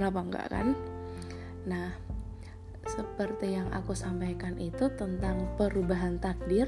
kenapa 0.00 0.18
enggak 0.24 0.46
kan 0.48 0.66
nah 1.68 1.92
seperti 2.82 3.54
yang 3.54 3.70
aku 3.70 3.94
sampaikan 3.94 4.58
itu 4.58 4.90
tentang 4.98 5.46
perubahan 5.54 6.18
takdir 6.18 6.66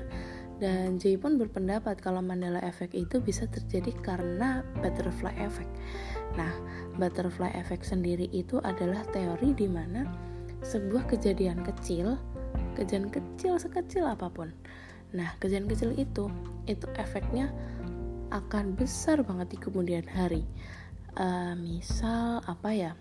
dan 0.63 1.03
Jay 1.03 1.19
pun 1.19 1.35
berpendapat 1.35 1.99
kalau 1.99 2.23
Mandela 2.23 2.63
Effect 2.63 2.95
itu 2.95 3.19
bisa 3.19 3.51
terjadi 3.51 3.91
karena 4.07 4.63
butterfly 4.79 5.35
effect. 5.43 5.71
Nah, 6.39 6.55
butterfly 6.95 7.51
effect 7.59 7.83
sendiri 7.83 8.31
itu 8.31 8.63
adalah 8.63 9.03
teori 9.11 9.51
di 9.51 9.67
mana 9.67 10.07
sebuah 10.63 11.11
kejadian 11.11 11.67
kecil, 11.67 12.15
kejadian 12.75 13.11
kecil 13.11 13.59
sekecil 13.59 14.07
apa 14.07 14.31
pun. 14.31 14.51
Nah, 15.15 15.35
kejadian 15.39 15.71
kecil 15.71 15.91
itu 15.95 16.27
itu 16.67 16.87
efeknya 16.99 17.53
akan 18.35 18.75
besar 18.75 19.23
banget 19.23 19.55
di 19.55 19.59
kemudian 19.63 20.07
hari. 20.11 20.43
Uh, 21.15 21.55
misal 21.55 22.43
apa 22.47 22.71
ya? 22.75 22.93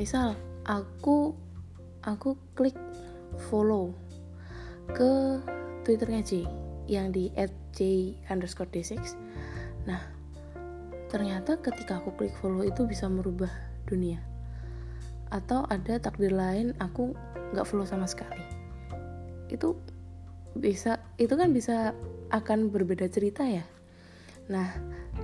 misal 0.00 0.32
aku 0.64 1.36
aku 2.00 2.34
klik 2.56 2.74
follow 3.48 3.92
ke 4.96 5.38
twitternya 5.84 6.24
J 6.24 6.48
yang 6.88 7.12
di 7.12 7.28
@j 7.70 7.78
underscore 8.32 8.66
d6 8.72 8.98
nah 9.84 10.00
ternyata 11.12 11.60
ketika 11.60 12.00
aku 12.00 12.10
klik 12.16 12.34
follow 12.40 12.64
itu 12.64 12.88
bisa 12.88 13.04
merubah 13.06 13.52
dunia 13.84 14.18
atau 15.28 15.68
ada 15.68 16.00
takdir 16.00 16.32
lain 16.32 16.72
aku 16.80 17.12
nggak 17.52 17.68
follow 17.68 17.86
sama 17.86 18.08
sekali 18.08 18.40
itu 19.52 19.76
bisa 20.56 21.00
itu 21.16 21.32
kan 21.32 21.52
bisa 21.52 21.96
akan 22.32 22.72
berbeda 22.72 23.08
cerita 23.08 23.44
ya 23.44 23.64
nah 24.48 24.68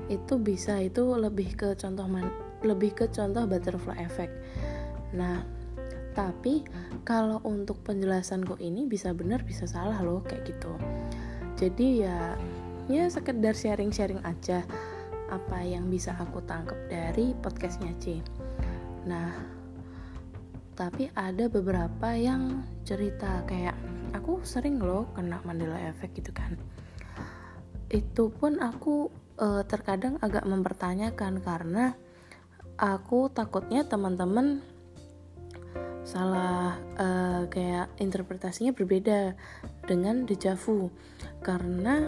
itu 0.08 0.40
bisa 0.40 0.80
itu 0.80 1.04
lebih 1.16 1.56
ke 1.56 1.68
contoh 1.76 2.08
man, 2.08 2.28
lebih 2.64 2.97
ke 2.97 3.04
contoh 3.12 3.44
butterfly 3.44 3.97
effect. 4.00 4.32
Nah, 5.12 5.44
tapi 6.16 6.64
kalau 7.04 7.40
untuk 7.44 7.80
penjelasanku 7.85 8.56
ini 8.61 8.88
bisa 8.88 9.12
benar 9.12 9.44
bisa 9.44 9.68
salah 9.68 10.00
loh 10.00 10.25
kayak 10.25 10.49
gitu. 10.49 10.73
Jadi 11.58 12.04
ya 12.04 12.37
ya 12.88 13.04
sekedar 13.12 13.52
sharing-sharing 13.52 14.25
aja 14.25 14.64
apa 15.28 15.61
yang 15.61 15.92
bisa 15.92 16.16
aku 16.16 16.40
tangkap 16.49 16.78
dari 16.88 17.37
podcastnya 17.37 17.92
C. 18.00 18.25
Nah, 19.04 19.58
tapi 20.78 21.11
ada 21.18 21.50
beberapa 21.50 22.14
yang 22.14 22.62
cerita 22.87 23.42
kayak 23.50 23.75
aku 24.14 24.47
sering 24.47 24.78
loh 24.78 25.11
kena 25.11 25.42
Mandela 25.42 25.75
Effect 25.90 26.14
gitu 26.14 26.30
kan. 26.30 26.54
Itu 27.90 28.30
pun 28.30 28.62
aku 28.62 29.11
uh, 29.42 29.66
terkadang 29.66 30.23
agak 30.23 30.47
mempertanyakan 30.47 31.42
karena 31.42 31.99
aku 32.78 33.26
takutnya 33.26 33.82
teman-teman 33.90 34.62
salah 36.06 36.78
uh, 36.94 37.50
kayak 37.50 37.90
interpretasinya 37.99 38.70
berbeda 38.70 39.35
dengan 39.85 40.25
dejavu 40.25 40.94
karena 41.42 42.06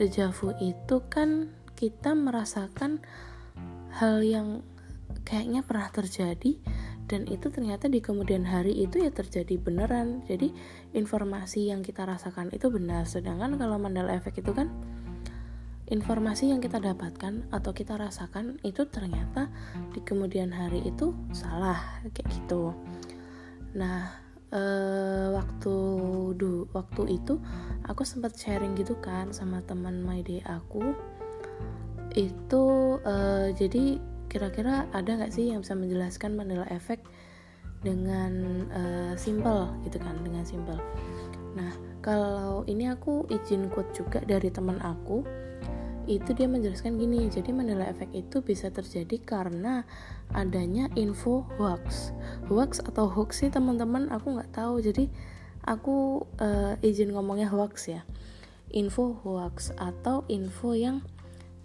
dejavu 0.00 0.56
itu 0.58 1.04
kan 1.06 1.52
kita 1.76 2.16
merasakan 2.16 2.98
hal 3.92 4.24
yang 4.24 4.66
kayaknya 5.22 5.62
pernah 5.62 5.92
terjadi 5.94 6.58
dan 7.08 7.24
itu 7.24 7.48
ternyata 7.48 7.88
di 7.88 8.04
kemudian 8.04 8.44
hari 8.44 8.84
itu 8.84 9.00
ya 9.00 9.08
terjadi 9.08 9.56
beneran. 9.56 10.20
Jadi 10.28 10.52
informasi 10.92 11.72
yang 11.72 11.80
kita 11.80 12.04
rasakan 12.04 12.52
itu 12.52 12.68
benar. 12.68 13.08
Sedangkan 13.08 13.56
kalau 13.56 13.80
Mandela 13.80 14.12
Effect 14.12 14.44
itu 14.44 14.52
kan 14.52 14.68
informasi 15.88 16.52
yang 16.52 16.60
kita 16.60 16.76
dapatkan 16.76 17.48
atau 17.48 17.72
kita 17.72 17.96
rasakan 17.96 18.60
itu 18.60 18.84
ternyata 18.92 19.48
di 19.96 20.04
kemudian 20.04 20.52
hari 20.52 20.84
itu 20.84 21.16
salah 21.32 22.04
kayak 22.12 22.28
gitu. 22.28 22.76
Nah 23.72 24.12
eh, 24.52 25.28
waktu 25.32 25.74
du 26.36 26.68
waktu 26.76 27.16
itu 27.16 27.40
aku 27.88 28.04
sempat 28.04 28.36
sharing 28.36 28.76
gitu 28.76 29.00
kan 29.00 29.32
sama 29.32 29.64
teman 29.64 30.04
my 30.04 30.20
day 30.20 30.44
aku. 30.44 30.92
Itu 32.12 33.00
eh, 33.00 33.56
jadi 33.56 33.96
kira-kira 34.28 34.86
ada 34.92 35.10
nggak 35.18 35.32
sih 35.32 35.50
yang 35.50 35.64
bisa 35.64 35.74
menjelaskan 35.74 36.36
Mandela 36.36 36.68
Effect 36.68 37.08
dengan 37.80 38.32
uh, 38.68 39.14
simple 39.16 39.72
gitu 39.88 39.98
kan 39.98 40.16
dengan 40.22 40.44
simple? 40.44 40.78
Nah 41.56 41.72
kalau 42.04 42.62
ini 42.68 42.92
aku 42.92 43.26
izin 43.26 43.72
quote 43.72 43.90
juga 43.96 44.22
dari 44.22 44.52
teman 44.52 44.78
aku 44.84 45.24
itu 46.08 46.32
dia 46.32 46.48
menjelaskan 46.48 46.96
gini 46.96 47.28
jadi 47.28 47.52
Mandela 47.52 47.84
Effect 47.84 48.16
itu 48.16 48.40
bisa 48.40 48.72
terjadi 48.72 49.20
karena 49.20 49.84
adanya 50.32 50.88
info 50.96 51.44
hoax. 51.60 52.16
Hoax 52.48 52.80
atau 52.80 53.12
hoax 53.12 53.44
sih 53.44 53.52
teman-teman 53.52 54.08
aku 54.08 54.40
nggak 54.40 54.56
tahu. 54.56 54.80
Jadi 54.80 55.12
aku 55.68 56.24
uh, 56.40 56.80
izin 56.80 57.12
ngomongnya 57.12 57.52
hoax 57.52 57.92
ya. 57.92 58.02
Info 58.72 59.20
hoax 59.20 59.76
atau 59.76 60.24
info 60.32 60.72
yang 60.72 61.04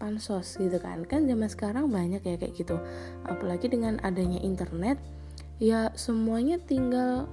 pansos 0.03 0.59
gitu 0.59 0.75
kan. 0.83 1.07
Kan 1.07 1.23
zaman 1.23 1.47
sekarang 1.47 1.87
banyak 1.87 2.19
ya 2.19 2.35
kayak 2.35 2.59
gitu. 2.59 2.75
Apalagi 3.23 3.71
dengan 3.71 4.03
adanya 4.03 4.43
internet 4.43 4.99
ya 5.63 5.95
semuanya 5.95 6.59
tinggal 6.59 7.31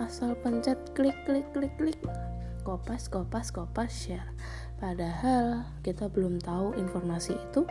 asal 0.00 0.32
pencet 0.40 0.80
klik 0.96 1.16
klik 1.28 1.44
klik 1.52 1.76
klik. 1.76 2.00
Kopas 2.64 3.12
kopas 3.12 3.52
kopas 3.52 3.92
share 3.92 4.32
padahal 4.80 5.68
kita 5.84 6.08
belum 6.08 6.40
tahu 6.40 6.72
informasi 6.80 7.36
itu 7.36 7.68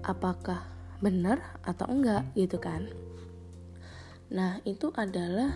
apakah 0.00 0.64
benar 1.04 1.60
atau 1.68 1.84
enggak 1.92 2.24
gitu 2.32 2.56
kan. 2.56 2.88
Nah 4.32 4.58
itu 4.64 4.88
adalah 4.96 5.52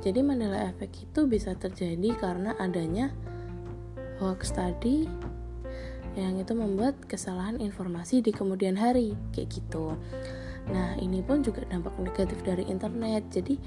jadi 0.00 0.22
Mandela 0.22 0.70
Effect 0.70 1.10
itu 1.10 1.20
bisa 1.26 1.58
terjadi 1.58 2.14
karena 2.16 2.54
adanya 2.56 3.10
hoax 4.22 4.54
tadi 4.54 5.04
yang 6.16 6.40
itu 6.40 6.56
membuat 6.56 6.96
kesalahan 7.04 7.60
informasi 7.60 8.24
di 8.24 8.32
kemudian 8.32 8.74
hari 8.80 9.12
kayak 9.36 9.52
gitu. 9.52 9.94
Nah 10.72 10.96
ini 10.98 11.20
pun 11.20 11.44
juga 11.44 11.62
dampak 11.68 11.94
negatif 12.00 12.40
dari 12.42 12.64
internet. 12.66 13.28
Jadi 13.30 13.60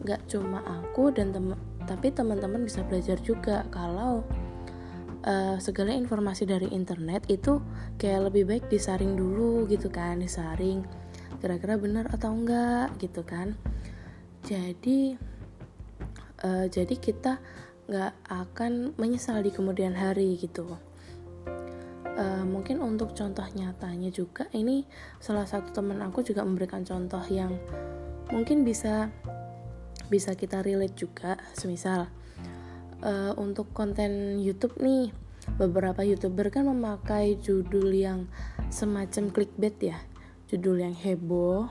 nggak 0.00 0.32
cuma 0.32 0.64
aku 0.64 1.12
dan 1.12 1.30
tem 1.30 1.52
tapi 1.84 2.08
teman-teman 2.08 2.64
bisa 2.64 2.80
belajar 2.86 3.20
juga 3.20 3.68
kalau 3.68 4.24
uh, 5.28 5.56
segala 5.60 5.92
informasi 5.92 6.48
dari 6.48 6.72
internet 6.72 7.28
itu 7.28 7.60
kayak 8.00 8.32
lebih 8.32 8.48
baik 8.48 8.64
disaring 8.72 9.18
dulu 9.18 9.68
gitu 9.68 9.92
kan 9.92 10.22
disaring 10.22 10.86
kira-kira 11.40 11.80
benar 11.80 12.08
atau 12.12 12.32
enggak 12.32 12.96
gitu 13.00 13.24
kan. 13.24 13.56
Jadi 14.44 15.16
uh, 16.44 16.64
jadi 16.68 16.94
kita 16.96 17.40
nggak 17.90 18.14
akan 18.30 18.94
menyesal 18.96 19.42
di 19.42 19.50
kemudian 19.50 19.92
hari 19.98 20.38
gitu 20.38 20.78
uh, 22.20 22.44
mungkin 22.44 22.84
untuk 22.84 23.16
contoh 23.16 23.44
nyatanya 23.56 24.12
juga 24.12 24.44
ini 24.52 24.84
salah 25.18 25.48
satu 25.48 25.72
teman 25.72 26.04
aku 26.04 26.20
juga 26.20 26.44
memberikan 26.44 26.84
contoh 26.84 27.24
yang 27.32 27.56
mungkin 28.28 28.62
bisa 28.62 29.08
bisa 30.12 30.36
kita 30.36 30.60
relate 30.60 30.94
juga. 30.94 31.40
Semisal 31.56 32.12
uh, 33.00 33.32
untuk 33.40 33.72
konten 33.72 34.38
YouTube 34.38 34.76
nih 34.78 35.10
beberapa 35.56 36.04
youtuber 36.04 36.52
kan 36.52 36.68
memakai 36.68 37.40
judul 37.40 37.90
yang 37.90 38.28
semacam 38.68 39.32
clickbait 39.32 39.76
ya 39.80 39.98
judul 40.46 40.84
yang 40.84 40.94
heboh 40.94 41.66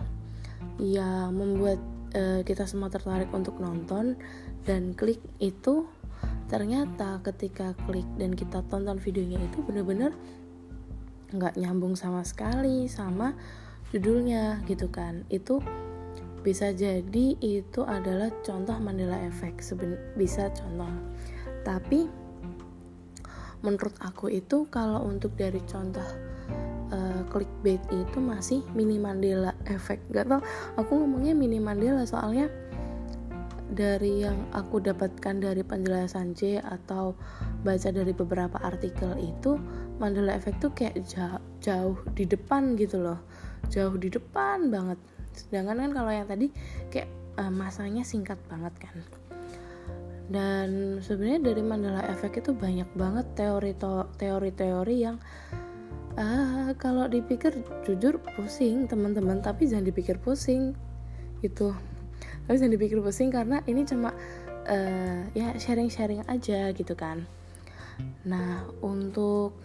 yang 0.82 1.36
membuat 1.36 1.80
uh, 2.18 2.42
kita 2.44 2.66
semua 2.66 2.90
tertarik 2.90 3.30
untuk 3.32 3.62
nonton 3.62 4.18
dan 4.66 4.98
klik 4.98 5.22
itu 5.38 5.86
ternyata 6.50 7.22
ketika 7.22 7.78
klik 7.86 8.08
dan 8.18 8.34
kita 8.34 8.66
tonton 8.68 8.98
videonya 8.98 9.38
itu 9.38 9.62
bener-bener 9.62 10.12
nggak 11.34 11.58
nyambung 11.62 11.94
sama 11.94 12.26
sekali 12.26 12.90
sama 12.90 13.34
judulnya 13.94 14.62
gitu 14.66 14.90
kan. 14.90 15.26
Itu 15.30 15.62
bisa 16.40 16.72
jadi 16.72 17.36
itu 17.44 17.84
adalah 17.84 18.32
contoh 18.42 18.78
Mandela 18.80 19.20
Effect 19.28 19.60
Seben 19.62 20.00
bisa 20.16 20.48
contoh. 20.56 20.90
Tapi 21.68 22.08
menurut 23.60 23.96
aku 24.00 24.32
itu 24.32 24.72
kalau 24.72 25.04
untuk 25.04 25.36
dari 25.36 25.60
contoh 25.68 26.06
uh, 26.96 27.22
clickbait 27.28 27.84
itu 27.92 28.18
masih 28.24 28.64
mini 28.72 28.96
Mandela 28.96 29.52
Effect. 29.68 30.08
Gak 30.16 30.32
tau 30.32 30.42
aku 30.80 30.92
ngomongnya 30.96 31.36
mini 31.36 31.60
Mandela 31.60 32.08
soalnya 32.08 32.48
dari 33.70 34.26
yang 34.26 34.50
aku 34.50 34.82
dapatkan 34.82 35.38
dari 35.38 35.62
penjelasan 35.62 36.34
C 36.34 36.58
atau 36.58 37.14
baca 37.62 37.90
dari 37.94 38.10
beberapa 38.14 38.58
artikel 38.66 39.14
itu 39.22 39.62
Mandela 40.02 40.34
Effect 40.34 40.58
tuh 40.64 40.72
kayak 40.74 40.98
jauh, 41.06 41.42
jauh 41.62 41.98
di 42.18 42.26
depan 42.26 42.74
gitu 42.80 42.98
loh. 42.98 43.20
Jauh 43.70 43.94
di 44.00 44.10
depan 44.10 44.74
banget. 44.74 44.98
Sedangkan 45.36 45.86
kan 45.86 45.92
kalau 45.94 46.12
yang 46.12 46.26
tadi 46.26 46.50
kayak 46.90 47.10
uh, 47.38 47.54
masanya 47.54 48.02
singkat 48.02 48.42
banget 48.50 48.74
kan. 48.82 48.98
Dan 50.30 51.02
sebenarnya 51.02 51.54
dari 51.54 51.62
Mandela 51.62 52.06
Effect 52.10 52.42
itu 52.46 52.52
banyak 52.54 52.90
banget 52.94 53.26
teori 53.34 53.74
teori-teori 54.18 54.96
yang 54.98 55.18
uh, 56.18 56.74
kalau 56.78 57.06
dipikir 57.10 57.54
jujur 57.86 58.22
pusing 58.38 58.86
teman-teman 58.90 59.42
tapi 59.42 59.70
jangan 59.70 59.86
dipikir 59.90 60.18
pusing. 60.18 60.74
Gitu 61.40 61.72
tapi 62.46 62.56
jangan 62.58 62.74
dipikir 62.74 62.98
pusing 63.00 63.30
karena 63.30 63.62
ini 63.70 63.86
cuma 63.86 64.14
uh, 64.66 65.22
ya 65.38 65.54
sharing-sharing 65.58 66.26
aja 66.26 66.74
gitu 66.74 66.94
kan. 66.98 67.26
Nah 68.26 68.66
untuk 68.80 69.56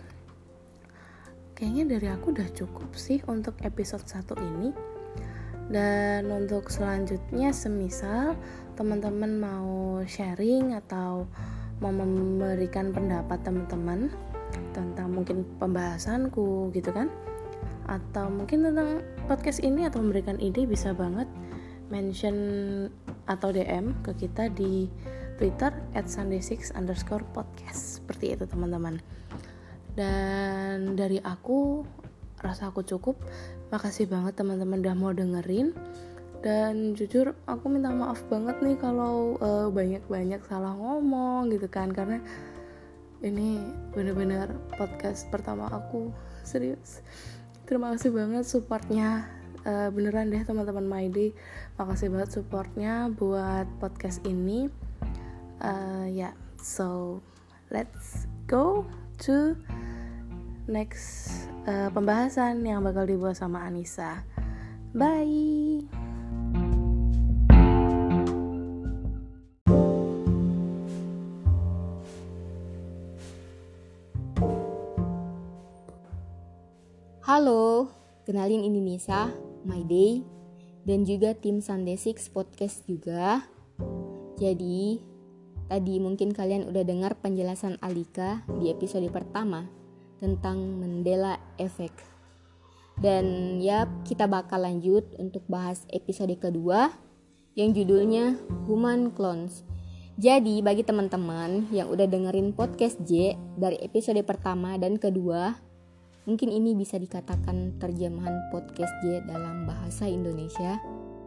kayaknya 1.54 1.96
dari 1.96 2.08
aku 2.10 2.34
udah 2.34 2.48
cukup 2.50 2.90
sih 2.98 3.22
untuk 3.30 3.54
episode 3.62 4.04
1 4.04 4.36
ini. 4.36 4.70
Dan 5.64 6.28
untuk 6.28 6.68
selanjutnya 6.68 7.48
semisal 7.56 8.36
teman-teman 8.76 9.32
mau 9.40 10.04
sharing 10.04 10.76
atau 10.76 11.24
mau 11.80 11.88
memberikan 11.88 12.92
pendapat 12.92 13.40
teman-teman 13.40 14.12
tentang 14.76 15.08
mungkin 15.08 15.48
pembahasanku 15.56 16.68
gitu 16.76 16.92
kan. 16.92 17.08
Atau 17.88 18.28
mungkin 18.28 18.68
tentang 18.68 19.00
podcast 19.24 19.64
ini 19.64 19.88
atau 19.88 20.04
memberikan 20.04 20.36
ide 20.36 20.68
bisa 20.68 20.92
banget 20.92 21.28
mention 21.94 22.36
atau 23.30 23.54
DM 23.54 23.94
ke 24.02 24.26
kita 24.26 24.50
di 24.50 24.90
Twitter 25.38 25.70
at 25.94 26.10
sunday6 26.10 26.74
underscore 26.74 27.22
podcast. 27.30 28.02
Seperti 28.02 28.34
itu 28.34 28.50
teman-teman. 28.50 28.98
Dan 29.94 30.98
dari 30.98 31.22
aku 31.22 31.86
rasa 32.42 32.74
aku 32.74 32.82
cukup. 32.82 33.14
Makasih 33.70 34.10
banget 34.10 34.34
teman-teman 34.34 34.82
udah 34.82 34.94
mau 34.98 35.14
dengerin. 35.14 35.70
Dan 36.42 36.98
jujur 36.98 37.38
aku 37.46 37.70
minta 37.70 37.88
maaf 37.94 38.20
banget 38.28 38.60
nih 38.60 38.76
kalau 38.76 39.38
uh, 39.40 39.70
banyak-banyak 39.70 40.42
salah 40.50 40.74
ngomong 40.74 41.48
gitu 41.54 41.70
kan. 41.70 41.94
Karena 41.94 42.18
ini 43.22 43.62
bener-bener 43.94 44.50
podcast 44.74 45.30
pertama 45.30 45.70
aku. 45.70 46.10
Serius. 46.42 47.00
Terima 47.64 47.96
kasih 47.96 48.12
banget 48.12 48.44
supportnya 48.44 49.33
uh, 49.64 49.88
beneran 49.90 50.30
deh 50.30 50.44
teman-teman 50.44 50.86
Maidi. 50.86 51.32
Makasih 51.80 52.12
banget 52.12 52.30
supportnya 52.36 53.10
buat 53.12 53.66
podcast 53.80 54.22
ini. 54.24 54.68
Uh, 55.64 56.06
ya 56.08 56.30
yeah. 56.30 56.34
so 56.60 57.20
let's 57.72 58.28
go 58.44 58.84
to 59.16 59.56
next 60.68 61.30
uh, 61.68 61.88
pembahasan 61.92 62.64
yang 62.64 62.84
bakal 62.84 63.04
dibuat 63.04 63.36
sama 63.36 63.64
Anissa. 63.64 64.24
Bye! 64.94 65.84
Halo, 77.24 77.88
kenalin 78.28 78.68
ini 78.68 78.84
Nisa, 78.84 79.32
My 79.64 79.82
Day, 79.84 80.24
dan 80.84 81.08
juga 81.08 81.32
tim 81.32 81.64
Sunday 81.64 81.96
Six 81.96 82.28
Podcast 82.28 82.84
juga. 82.84 83.48
Jadi, 84.36 85.00
tadi 85.68 85.94
mungkin 85.98 86.36
kalian 86.36 86.68
udah 86.68 86.84
dengar 86.84 87.16
penjelasan 87.18 87.80
Alika 87.80 88.44
di 88.60 88.68
episode 88.68 89.08
pertama 89.08 89.66
tentang 90.20 90.80
Mandela 90.80 91.40
Effect. 91.56 92.04
Dan 93.00 93.58
ya, 93.58 93.90
kita 94.06 94.30
bakal 94.30 94.62
lanjut 94.62 95.02
untuk 95.18 95.42
bahas 95.50 95.82
episode 95.90 96.36
kedua 96.38 96.94
yang 97.58 97.74
judulnya 97.74 98.38
Human 98.70 99.10
Clones. 99.10 99.66
Jadi, 100.14 100.62
bagi 100.62 100.86
teman-teman 100.86 101.66
yang 101.74 101.90
udah 101.90 102.06
dengerin 102.06 102.54
podcast 102.54 103.02
J 103.02 103.34
dari 103.58 103.82
episode 103.82 104.22
pertama 104.22 104.78
dan 104.78 104.94
kedua, 104.94 105.58
Mungkin 106.24 106.48
ini 106.48 106.72
bisa 106.72 106.96
dikatakan 106.96 107.76
terjemahan 107.76 108.48
podcast 108.48 108.92
J 109.04 109.28
dalam 109.28 109.68
bahasa 109.68 110.08
Indonesia 110.08 110.80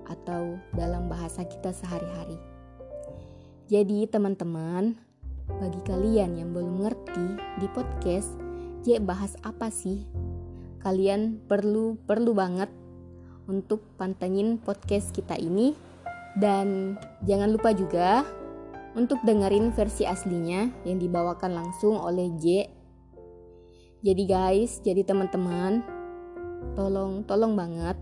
atau 0.09 0.57
dalam 0.73 1.05
bahasa 1.05 1.45
kita 1.45 1.69
sehari-hari. 1.69 2.33
Jadi 3.69 4.09
teman-teman, 4.09 4.97
bagi 5.61 5.81
kalian 5.85 6.41
yang 6.41 6.49
belum 6.49 6.81
ngerti 6.81 7.27
di 7.61 7.67
podcast 7.77 8.33
J 8.81 8.97
bahas 8.97 9.37
apa 9.45 9.69
sih? 9.69 10.01
Kalian 10.81 11.45
perlu 11.45 12.01
perlu 12.09 12.33
banget 12.33 12.73
untuk 13.45 13.85
pantengin 14.01 14.57
podcast 14.57 15.13
kita 15.13 15.37
ini 15.37 15.77
dan 16.41 16.97
jangan 17.21 17.53
lupa 17.53 17.69
juga 17.69 18.25
untuk 18.97 19.21
dengerin 19.21 19.69
versi 19.77 20.09
aslinya 20.09 20.73
yang 20.89 20.97
dibawakan 20.97 21.53
langsung 21.53 22.01
oleh 22.01 22.33
J 22.41 22.76
jadi 24.07 24.23
guys, 24.23 24.79
jadi 24.79 25.03
teman-teman, 25.03 25.83
tolong 26.79 27.27
tolong 27.27 27.59
banget 27.59 27.99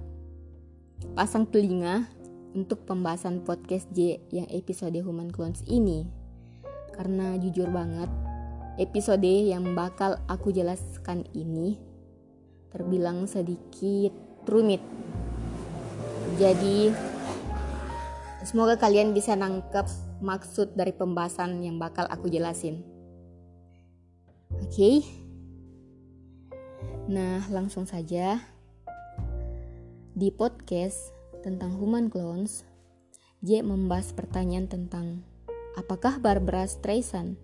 pasang 1.17 1.49
telinga 1.49 2.05
untuk 2.53 2.85
pembahasan 2.85 3.41
podcast 3.41 3.89
J 3.89 4.21
yang 4.29 4.45
episode 4.53 4.93
Human 5.01 5.33
Clones 5.33 5.65
ini. 5.65 6.05
Karena 6.93 7.33
jujur 7.41 7.73
banget, 7.73 8.05
episode 8.77 9.25
yang 9.25 9.73
bakal 9.73 10.21
aku 10.29 10.53
jelaskan 10.53 11.25
ini 11.33 11.81
terbilang 12.69 13.25
sedikit 13.25 14.13
rumit. 14.45 14.85
Jadi 16.37 16.93
semoga 18.45 18.77
kalian 18.77 19.09
bisa 19.09 19.33
nangkep 19.33 19.89
maksud 20.21 20.77
dari 20.77 20.93
pembahasan 20.93 21.65
yang 21.65 21.81
bakal 21.81 22.05
aku 22.13 22.29
jelasin. 22.29 22.85
Oke. 24.61 24.69
Okay? 24.69 25.24
Nah, 27.05 27.45
langsung 27.53 27.85
saja 27.85 28.41
di 30.17 30.33
podcast 30.33 31.13
tentang 31.45 31.77
human 31.77 32.09
clones, 32.09 32.65
J 33.45 33.61
membahas 33.61 34.09
pertanyaan 34.09 34.65
tentang 34.65 35.21
apakah 35.77 36.17
Barbara 36.17 36.65
Streisand 36.65 37.37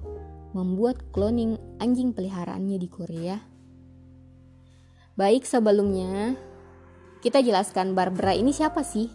membuat 0.58 1.14
cloning 1.14 1.62
anjing 1.78 2.10
peliharaannya 2.10 2.82
di 2.82 2.90
Korea? 2.90 3.38
Baik, 5.14 5.46
sebelumnya 5.46 6.34
kita 7.22 7.46
jelaskan 7.46 7.94
Barbara 7.94 8.34
ini 8.34 8.50
siapa 8.50 8.82
sih? 8.82 9.14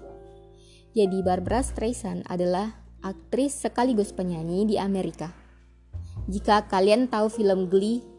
Jadi 0.95 1.27
Barbara 1.27 1.59
Streisand 1.67 2.23
adalah 2.31 2.87
aktris 3.03 3.67
sekaligus 3.67 4.15
penyanyi 4.15 4.63
di 4.63 4.77
Amerika. 4.79 5.35
Jika 6.31 6.71
kalian 6.71 7.11
tahu 7.11 7.35
film 7.35 7.67
Glee 7.67 8.15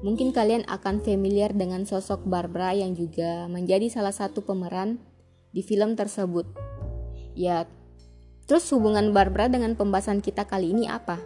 Mungkin 0.00 0.32
kalian 0.32 0.64
akan 0.64 1.04
familiar 1.04 1.52
dengan 1.52 1.84
sosok 1.84 2.24
Barbara 2.24 2.72
yang 2.72 2.96
juga 2.96 3.44
menjadi 3.52 3.92
salah 3.92 4.16
satu 4.16 4.40
pemeran 4.40 4.96
di 5.52 5.60
film 5.60 5.92
tersebut. 5.92 6.48
Ya, 7.36 7.68
terus 8.48 8.64
hubungan 8.72 9.12
Barbara 9.12 9.52
dengan 9.52 9.76
pembahasan 9.76 10.24
kita 10.24 10.48
kali 10.48 10.72
ini 10.72 10.88
apa? 10.88 11.20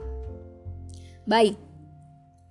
Baik, 1.25 1.55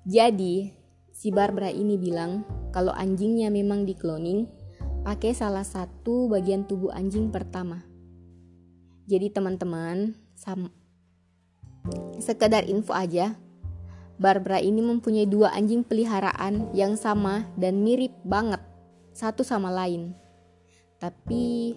jadi 0.07 0.71
si 1.11 1.29
Barbara 1.29 1.69
ini 1.69 1.99
bilang 1.99 2.47
kalau 2.71 2.95
anjingnya 2.95 3.51
memang 3.51 3.85
dikloning 3.85 4.47
pakai 5.03 5.35
salah 5.35 5.67
satu 5.67 6.31
bagian 6.31 6.63
tubuh 6.63 6.89
anjing 6.95 7.29
pertama. 7.29 7.83
Jadi 9.03 9.27
teman-teman, 9.35 10.15
sekedar 12.23 12.63
info 12.71 12.95
aja, 12.95 13.35
Barbara 14.23 14.55
ini 14.63 14.79
mempunyai 14.79 15.27
dua 15.27 15.51
anjing 15.51 15.83
peliharaan 15.83 16.71
yang 16.71 16.95
sama 16.95 17.43
dan 17.59 17.83
mirip 17.83 18.15
banget 18.23 18.63
satu 19.11 19.43
sama 19.43 19.67
lain. 19.67 20.15
Tapi 20.95 21.75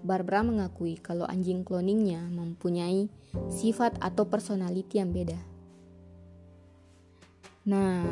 Barbara 0.00 0.40
mengakui 0.40 0.96
kalau 0.96 1.28
anjing 1.28 1.60
cloningnya 1.60 2.24
mempunyai 2.32 3.12
sifat 3.52 4.00
atau 4.00 4.24
personality 4.24 5.04
yang 5.04 5.12
beda. 5.12 5.36
Nah, 7.68 8.08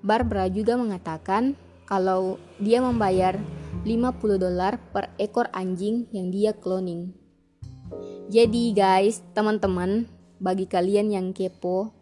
Barbara 0.00 0.48
juga 0.48 0.80
mengatakan 0.80 1.52
kalau 1.84 2.40
dia 2.56 2.80
membayar 2.80 3.36
50 3.84 4.40
dolar 4.40 4.80
per 4.88 5.12
ekor 5.20 5.52
anjing 5.52 6.08
yang 6.16 6.32
dia 6.32 6.56
cloning. 6.56 7.12
Jadi 8.32 8.72
guys, 8.72 9.20
teman-teman, 9.36 10.08
bagi 10.40 10.64
kalian 10.64 11.12
yang 11.12 11.36
kepo 11.36 11.92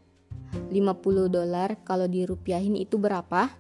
50 0.70 1.28
dolar 1.28 1.82
kalau 1.82 2.06
dirupiahin 2.06 2.78
itu 2.78 2.96
berapa? 2.96 3.50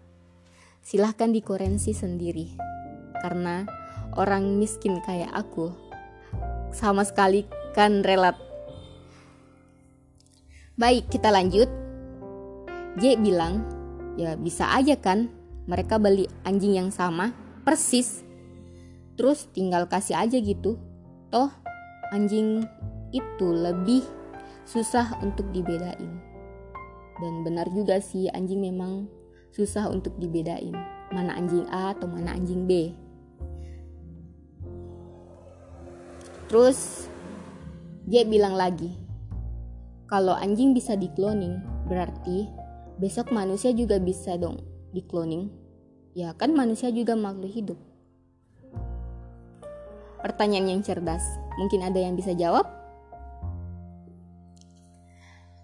Silahkan 0.80 1.28
dikorensi 1.34 1.92
sendiri. 1.92 2.54
Karena 3.18 3.66
orang 4.14 4.62
miskin 4.62 5.02
kayak 5.02 5.34
aku 5.34 5.74
Sama 6.70 7.02
sekali 7.02 7.42
kan 7.74 8.06
relat. 8.06 8.38
Baik 10.78 11.10
kita 11.10 11.34
lanjut. 11.34 11.66
J 13.02 13.18
bilang 13.18 13.66
Ya 14.14 14.38
bisa 14.38 14.70
aja 14.74 14.94
kan? 14.98 15.30
Mereka 15.66 15.98
beli 15.98 16.30
anjing 16.46 16.78
yang 16.78 16.90
sama. 16.94 17.34
Persis. 17.66 18.22
Terus 19.18 19.50
tinggal 19.50 19.90
kasih 19.90 20.14
aja 20.18 20.38
gitu. 20.38 20.78
Toh 21.28 21.50
anjing 22.14 22.64
itu 23.12 23.48
lebih 23.48 24.17
susah 24.68 25.16
untuk 25.24 25.48
dibedain. 25.56 26.12
Dan 27.18 27.40
benar 27.40 27.66
juga 27.72 27.98
sih 28.04 28.28
anjing 28.28 28.60
memang 28.60 29.08
susah 29.48 29.88
untuk 29.88 30.12
dibedain. 30.20 30.76
Mana 31.08 31.40
anjing 31.40 31.64
A 31.72 31.96
atau 31.96 32.04
mana 32.04 32.36
anjing 32.36 32.68
B. 32.68 32.92
Terus 36.52 37.08
dia 38.04 38.28
bilang 38.28 38.56
lagi, 38.56 38.92
kalau 40.08 40.36
anjing 40.36 40.76
bisa 40.76 40.96
dikloning, 40.96 41.60
berarti 41.88 42.48
besok 43.00 43.32
manusia 43.32 43.72
juga 43.72 43.96
bisa 43.96 44.36
dong 44.36 44.60
dikloning. 44.92 45.48
Ya 46.12 46.32
kan 46.36 46.52
manusia 46.52 46.92
juga 46.92 47.16
makhluk 47.16 47.52
hidup. 47.52 47.78
Pertanyaan 50.24 50.76
yang 50.76 50.82
cerdas. 50.84 51.24
Mungkin 51.60 51.84
ada 51.84 52.00
yang 52.00 52.16
bisa 52.16 52.32
jawab? 52.34 52.77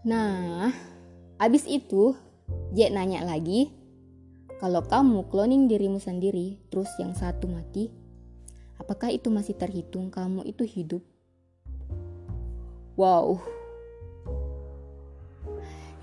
Nah, 0.05 0.69
abis 1.41 1.65
itu 1.65 2.13
Jack 2.77 2.93
nanya 2.93 3.25
lagi, 3.25 3.73
kalau 4.61 4.85
kamu 4.85 5.25
cloning 5.33 5.65
dirimu 5.65 5.97
sendiri, 5.97 6.61
terus 6.69 6.93
yang 7.01 7.17
satu 7.17 7.49
mati, 7.49 7.89
apakah 8.77 9.09
itu 9.09 9.33
masih 9.33 9.57
terhitung 9.57 10.13
kamu 10.13 10.45
itu 10.45 10.61
hidup? 10.69 11.01
Wow. 13.01 13.41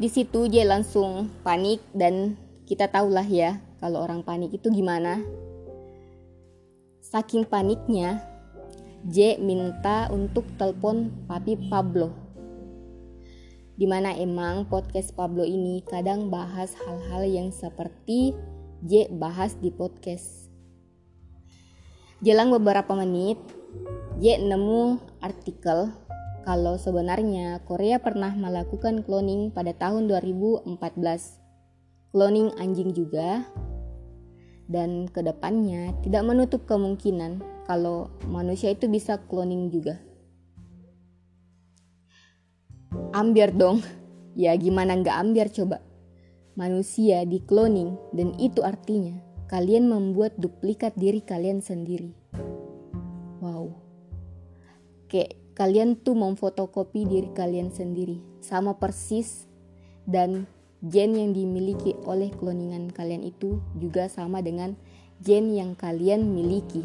Di 0.02 0.10
situ 0.10 0.50
Jack 0.50 0.66
langsung 0.66 1.30
panik 1.46 1.86
dan 1.94 2.34
kita 2.66 2.90
tahulah 2.90 3.30
ya 3.30 3.62
kalau 3.78 4.02
orang 4.02 4.26
panik 4.26 4.50
itu 4.50 4.74
gimana. 4.74 5.22
Saking 7.06 7.46
paniknya, 7.46 8.18
J 9.06 9.38
minta 9.38 10.10
untuk 10.10 10.50
telepon 10.58 11.14
papi 11.30 11.70
Pablo 11.70 12.31
di 13.82 13.90
mana 13.90 14.14
emang 14.14 14.70
podcast 14.70 15.10
Pablo 15.18 15.42
ini 15.42 15.82
kadang 15.82 16.30
bahas 16.30 16.78
hal-hal 16.86 17.26
yang 17.26 17.50
seperti 17.50 18.38
J 18.86 19.10
bahas 19.10 19.58
di 19.58 19.74
podcast. 19.74 20.54
Jelang 22.22 22.54
beberapa 22.54 22.94
menit, 22.94 23.42
J 24.22 24.38
nemu 24.38 25.02
artikel 25.18 25.90
kalau 26.46 26.78
sebenarnya 26.78 27.66
Korea 27.66 27.98
pernah 27.98 28.30
melakukan 28.38 29.02
cloning 29.02 29.50
pada 29.50 29.74
tahun 29.74 30.06
2014. 30.06 30.78
Cloning 32.14 32.54
anjing 32.62 32.94
juga, 32.94 33.50
dan 34.70 35.10
ke 35.10 35.26
depannya 35.26 35.98
tidak 36.06 36.22
menutup 36.22 36.70
kemungkinan 36.70 37.42
kalau 37.66 38.14
manusia 38.30 38.70
itu 38.78 38.86
bisa 38.86 39.18
cloning 39.26 39.74
juga 39.74 40.11
ambiar 43.12 43.52
dong. 43.56 43.84
Ya 44.36 44.56
gimana 44.56 44.96
nggak 44.96 45.18
ambiar 45.20 45.52
coba. 45.52 45.84
Manusia 46.56 47.24
di 47.28 47.44
cloning 47.44 47.96
dan 48.16 48.36
itu 48.40 48.64
artinya 48.64 49.20
kalian 49.52 49.92
membuat 49.92 50.40
duplikat 50.40 50.96
diri 50.96 51.20
kalian 51.20 51.60
sendiri. 51.60 52.16
Wow. 53.44 53.76
Kayak 55.12 55.36
kalian 55.56 56.00
tuh 56.00 56.16
memfotokopi 56.16 57.04
diri 57.04 57.30
kalian 57.36 57.76
sendiri 57.76 58.24
sama 58.40 58.80
persis 58.80 59.52
dan 60.08 60.48
gen 60.82 61.14
yang 61.14 61.36
dimiliki 61.36 61.94
oleh 62.08 62.32
kloningan 62.32 62.90
kalian 62.90 63.22
itu 63.28 63.60
juga 63.76 64.08
sama 64.08 64.40
dengan 64.40 64.74
gen 65.20 65.52
yang 65.52 65.76
kalian 65.76 66.32
miliki. 66.32 66.82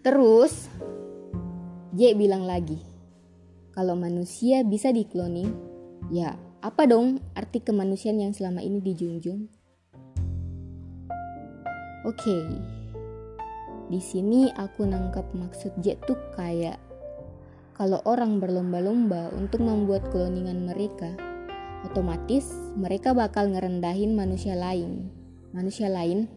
Terus, 0.00 0.72
J 1.90 2.14
bilang 2.14 2.46
lagi, 2.46 2.78
kalau 3.74 3.98
manusia 3.98 4.62
bisa 4.62 4.94
dikloning, 4.94 5.50
ya 6.14 6.38
apa 6.62 6.86
dong 6.86 7.18
arti 7.34 7.58
kemanusiaan 7.58 8.22
yang 8.22 8.30
selama 8.30 8.62
ini 8.62 8.78
dijunjung? 8.78 9.50
Oke, 12.06 12.30
okay. 12.30 12.46
di 13.90 13.98
sini 13.98 14.54
aku 14.54 14.86
nangkap 14.86 15.34
maksud 15.34 15.74
J 15.82 15.98
tuh 16.06 16.14
kayak 16.38 16.78
kalau 17.74 17.98
orang 18.06 18.38
berlomba-lomba 18.38 19.34
untuk 19.34 19.58
membuat 19.58 20.14
kloningan 20.14 20.70
mereka, 20.70 21.10
otomatis 21.82 22.54
mereka 22.78 23.18
bakal 23.18 23.50
ngerendahin 23.50 24.14
manusia 24.14 24.54
lain. 24.54 25.10
Manusia 25.50 25.90
lain 25.90 26.30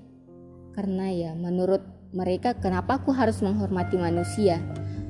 karena 0.74 1.14
ya 1.14 1.32
menurut 1.38 1.86
mereka 2.10 2.58
kenapa 2.58 2.98
aku 2.98 3.14
harus 3.14 3.38
menghormati 3.46 4.02
manusia? 4.02 4.58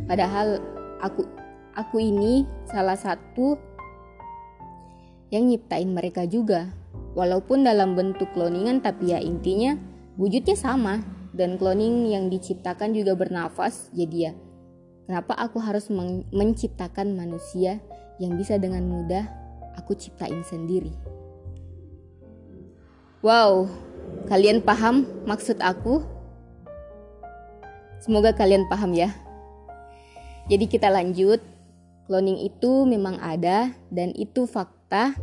Padahal 0.05 0.59
aku 0.99 1.25
aku 1.73 1.97
ini 1.99 2.43
salah 2.69 2.97
satu 2.97 3.57
yang 5.33 5.49
nyiptain 5.49 5.89
mereka 5.89 6.25
juga. 6.29 6.69
Walaupun 7.13 7.61
dalam 7.61 7.93
bentuk 7.93 8.33
kloningan 8.33 8.81
tapi 8.81 9.13
ya 9.13 9.21
intinya 9.21 9.77
wujudnya 10.17 10.57
sama 10.57 11.01
dan 11.33 11.61
cloning 11.61 12.09
yang 12.09 12.25
diciptakan 12.29 12.93
juga 12.93 13.13
bernafas 13.13 13.93
jadi 13.93 14.17
ya 14.17 14.33
Kenapa 15.03 15.35
aku 15.35 15.59
harus 15.59 15.91
men 15.91 16.23
menciptakan 16.31 17.11
manusia 17.11 17.83
yang 18.23 18.39
bisa 18.39 18.55
dengan 18.55 18.87
mudah 18.87 19.27
aku 19.75 19.99
ciptain 19.99 20.39
sendiri? 20.47 20.95
Wow, 23.19 23.67
kalian 24.31 24.63
paham 24.63 25.03
maksud 25.27 25.59
aku? 25.59 26.07
Semoga 27.99 28.31
kalian 28.31 28.63
paham 28.71 28.95
ya. 28.95 29.11
Jadi 30.51 30.65
kita 30.67 30.91
lanjut. 30.91 31.39
Cloning 32.03 32.43
itu 32.43 32.83
memang 32.83 33.15
ada 33.23 33.71
dan 33.87 34.11
itu 34.19 34.43
fakta. 34.43 35.15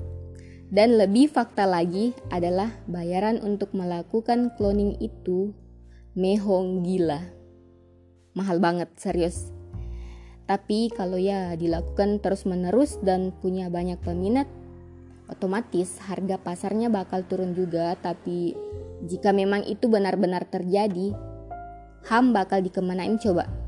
Dan 0.71 0.97
lebih 0.97 1.29
fakta 1.29 1.67
lagi 1.67 2.15
adalah 2.31 2.71
bayaran 2.87 3.43
untuk 3.43 3.75
melakukan 3.75 4.55
cloning 4.55 4.97
itu 5.03 5.51
mehong 6.15 6.87
gila. 6.87 7.21
Mahal 8.39 8.63
banget, 8.63 8.89
serius. 8.95 9.51
Tapi 10.47 10.89
kalau 10.95 11.19
ya 11.19 11.59
dilakukan 11.59 12.23
terus-menerus 12.23 13.03
dan 13.03 13.35
punya 13.43 13.67
banyak 13.67 13.99
peminat, 13.99 14.47
otomatis 15.27 15.99
harga 16.07 16.39
pasarnya 16.39 16.87
bakal 16.87 17.27
turun 17.27 17.53
juga. 17.53 17.99
Tapi 17.99 18.55
jika 19.05 19.35
memang 19.35 19.67
itu 19.67 19.91
benar-benar 19.91 20.47
terjadi, 20.49 21.13
HAM 22.07 22.33
bakal 22.33 22.63
dikemanain 22.63 23.19
coba. 23.19 23.60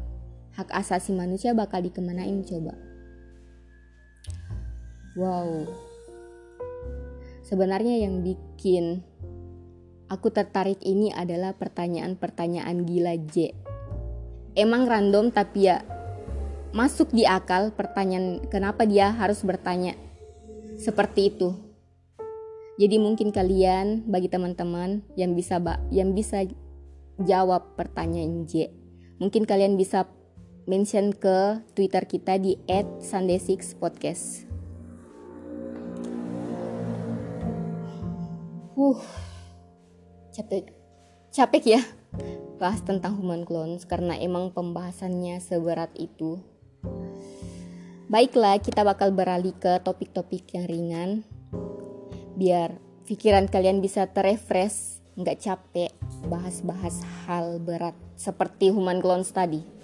Hak 0.52 0.68
asasi 0.68 1.16
manusia 1.16 1.56
bakal 1.56 1.80
dikemanain 1.80 2.44
coba. 2.44 2.76
Wow. 5.16 5.68
Sebenarnya 7.44 8.00
yang 8.00 8.24
bikin 8.24 9.04
aku 10.12 10.28
tertarik 10.28 10.80
ini 10.84 11.12
adalah 11.12 11.56
pertanyaan-pertanyaan 11.56 12.84
gila 12.84 13.16
J. 13.28 13.56
Emang 14.52 14.84
random 14.84 15.32
tapi 15.32 15.72
ya 15.72 15.80
masuk 16.72 17.12
di 17.12 17.28
akal 17.28 17.72
pertanyaan 17.72 18.40
kenapa 18.48 18.88
dia 18.88 19.12
harus 19.12 19.40
bertanya 19.44 19.96
seperti 20.76 21.32
itu. 21.32 21.52
Jadi 22.80 22.96
mungkin 22.96 23.32
kalian 23.32 24.08
bagi 24.08 24.32
teman-teman 24.32 25.04
yang 25.16 25.36
bisa 25.36 25.60
yang 25.92 26.16
bisa 26.16 26.48
jawab 27.20 27.76
pertanyaan 27.76 28.48
J. 28.48 28.72
Mungkin 29.20 29.44
kalian 29.44 29.76
bisa 29.76 30.08
mention 30.66 31.10
ke 31.10 31.62
Twitter 31.74 32.06
kita 32.06 32.38
di 32.38 32.58
@sunday6podcast. 33.02 34.46
Uh, 38.72 38.98
capek, 40.32 40.72
capek 41.30 41.64
ya 41.78 41.82
bahas 42.62 42.78
tentang 42.86 43.18
human 43.18 43.42
clones 43.42 43.82
karena 43.90 44.14
emang 44.14 44.54
pembahasannya 44.54 45.42
seberat 45.42 45.90
itu. 45.98 46.38
Baiklah, 48.06 48.62
kita 48.62 48.86
bakal 48.86 49.10
beralih 49.10 49.56
ke 49.56 49.82
topik-topik 49.82 50.46
yang 50.54 50.70
ringan. 50.70 51.10
Biar 52.38 52.78
pikiran 53.08 53.50
kalian 53.50 53.82
bisa 53.82 54.06
terrefresh, 54.06 55.02
nggak 55.18 55.40
capek 55.42 55.90
bahas-bahas 56.30 57.02
hal 57.26 57.58
berat 57.58 57.96
seperti 58.14 58.70
human 58.70 59.02
clones 59.02 59.34
tadi. 59.34 59.81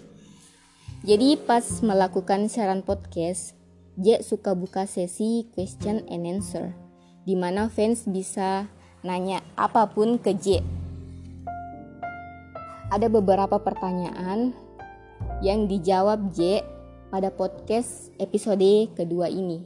Jadi 1.09 1.41
pas 1.41 1.65
melakukan 1.81 2.53
siaran 2.53 2.85
podcast, 2.85 3.57
J 3.97 4.21
suka 4.21 4.53
buka 4.53 4.85
sesi 4.85 5.49
question 5.57 6.05
and 6.05 6.29
answer, 6.29 6.77
di 7.25 7.33
mana 7.33 7.73
fans 7.73 8.05
bisa 8.05 8.69
nanya 9.01 9.41
apa 9.57 9.89
pun 9.89 10.21
ke 10.21 10.37
J. 10.37 10.61
Ada 12.93 13.09
beberapa 13.09 13.57
pertanyaan 13.57 14.53
yang 15.41 15.65
dijawab 15.65 16.29
J 16.37 16.61
pada 17.09 17.33
podcast 17.33 18.13
episode 18.21 18.93
kedua 18.93 19.33
ini. 19.33 19.65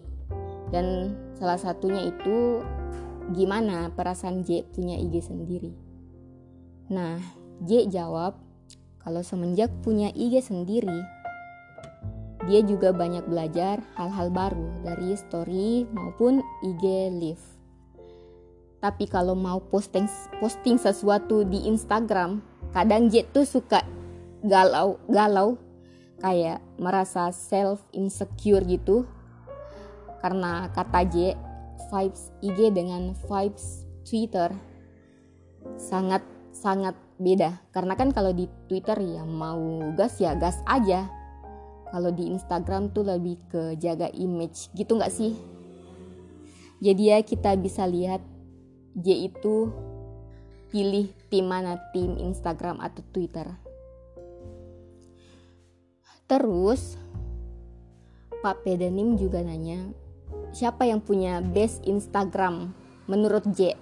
Dan 0.70 1.10
salah 1.42 1.58
satunya 1.58 2.06
itu 2.06 2.62
gimana 3.34 3.90
perasaan 3.90 4.46
J 4.46 4.62
punya 4.70 4.94
IG 4.94 5.26
sendiri. 5.26 5.74
Nah, 6.86 7.18
J 7.66 7.90
jawab 7.90 8.38
kalau 9.02 9.26
semenjak 9.26 9.74
punya 9.82 10.14
IG 10.14 10.38
sendiri, 10.46 11.21
dia 12.46 12.60
juga 12.66 12.90
banyak 12.90 13.22
belajar 13.30 13.78
hal-hal 13.94 14.28
baru 14.34 14.66
dari 14.82 15.14
story 15.14 15.86
maupun 15.94 16.42
IG 16.66 16.84
live. 17.14 17.44
Tapi 18.82 19.06
kalau 19.06 19.38
mau 19.38 19.62
posting 19.62 20.10
posting 20.42 20.74
sesuatu 20.74 21.46
di 21.46 21.70
Instagram, 21.70 22.42
kadang 22.74 23.06
J 23.06 23.30
tuh 23.30 23.46
suka 23.46 23.86
galau 24.42 24.98
galau 25.06 25.54
kayak 26.18 26.58
merasa 26.82 27.30
self 27.30 27.86
insecure 27.94 28.66
gitu. 28.66 29.06
Karena 30.18 30.66
kata 30.74 31.06
J 31.06 31.38
vibes 31.94 32.34
IG 32.42 32.74
dengan 32.74 33.14
vibes 33.14 33.86
Twitter 34.02 34.50
sangat 35.78 36.26
sangat 36.50 36.98
beda. 37.22 37.62
Karena 37.70 37.94
kan 37.94 38.10
kalau 38.10 38.34
di 38.34 38.50
Twitter 38.66 38.98
ya 38.98 39.22
mau 39.22 39.78
gas 39.94 40.18
ya 40.18 40.34
gas 40.34 40.58
aja 40.66 41.21
kalau 41.92 42.08
di 42.08 42.32
Instagram 42.32 42.90
tuh 42.96 43.04
lebih 43.04 43.36
ke 43.52 43.76
jaga 43.76 44.08
image 44.16 44.72
gitu 44.72 44.96
nggak 44.96 45.12
sih 45.12 45.36
jadi 46.80 47.02
ya 47.14 47.18
kita 47.20 47.54
bisa 47.60 47.84
lihat 47.84 48.24
J 48.96 49.28
itu 49.28 49.70
pilih 50.72 51.12
tim 51.28 51.46
mana 51.46 51.76
tim 51.92 52.16
Instagram 52.16 52.80
atau 52.80 53.04
Twitter 53.12 53.46
Terus 56.32 56.96
Pak 58.40 58.64
Pedanim 58.64 59.20
juga 59.20 59.44
nanya, 59.44 59.92
siapa 60.56 60.88
yang 60.88 61.04
punya 61.04 61.44
best 61.44 61.84
Instagram 61.84 62.72
menurut 63.04 63.44
J? 63.52 63.76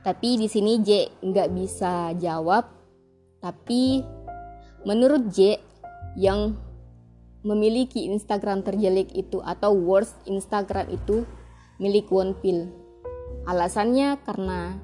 Tapi 0.00 0.40
di 0.40 0.48
sini 0.48 0.80
J 0.80 1.12
nggak 1.20 1.52
bisa 1.52 2.16
jawab. 2.16 2.72
Tapi 3.44 4.00
menurut 4.88 5.28
J 5.28 5.60
yang 6.16 6.56
memiliki 7.46 8.10
Instagram 8.10 8.66
terjelek 8.66 9.14
itu 9.14 9.38
atau 9.42 9.74
worst 9.74 10.18
Instagram 10.26 10.90
itu 10.90 11.22
milik 11.78 12.10
Wonpil. 12.10 12.66
Alasannya 13.46 14.18
karena 14.26 14.76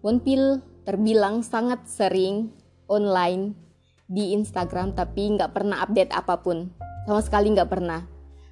Wonpil 0.00 0.64
terbilang 0.84 1.44
sangat 1.44 1.84
sering 1.88 2.52
online 2.88 3.56
di 4.04 4.36
Instagram 4.36 4.92
tapi 4.92 5.32
nggak 5.36 5.52
pernah 5.52 5.84
update 5.84 6.12
apa 6.12 6.40
pun. 6.40 6.72
Sama 7.04 7.20
sekali 7.20 7.52
nggak 7.52 7.70
pernah. 7.70 8.04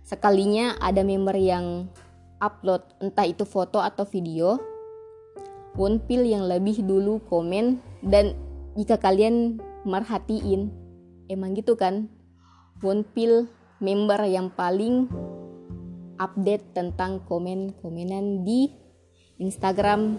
Sekalinya 0.05 0.77
ada 0.81 1.01
member 1.05 1.37
yang 1.37 1.89
upload 2.43 2.83
entah 2.99 3.25
itu 3.25 3.47
foto 3.47 3.79
atau 3.79 4.03
video 4.03 4.59
Wonpil 5.73 6.29
yang 6.29 6.45
lebih 6.45 6.85
dulu 6.85 7.25
komen 7.33 7.81
dan 8.05 8.37
jika 8.77 9.01
kalian 9.01 9.57
merhatiin 9.89 10.69
emang 11.33 11.57
gitu 11.57 11.81
kan 11.81 12.13
Wonpil 12.83 13.47
member 13.79 14.27
yang 14.27 14.51
paling 14.51 15.07
update 16.19 16.75
tentang 16.75 17.23
komen-komenan 17.31 18.43
di 18.43 18.75
Instagram 19.39 20.19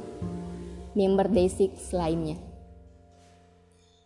member 0.95 1.27
Day6 1.27 1.91
lainnya. 1.91 2.39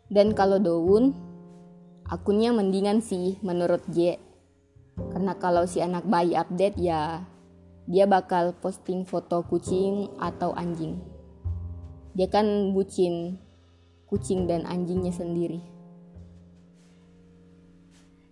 Dan 0.10 0.34
kalau 0.34 0.58
Daun, 0.58 1.14
akunnya 2.10 2.50
mendingan 2.50 3.06
sih 3.06 3.38
menurut 3.46 3.86
J. 3.94 4.18
Karena 5.14 5.38
kalau 5.38 5.70
si 5.70 5.78
anak 5.78 6.10
bayi 6.10 6.34
update 6.34 6.82
ya 6.82 7.22
dia 7.86 8.10
bakal 8.10 8.58
posting 8.58 9.06
foto 9.06 9.46
kucing 9.46 10.10
atau 10.18 10.52
anjing. 10.58 10.98
Dia 12.18 12.26
kan 12.26 12.74
bucin 12.74 13.38
kucing 14.10 14.50
dan 14.50 14.66
anjingnya 14.66 15.14
sendiri. 15.14 15.77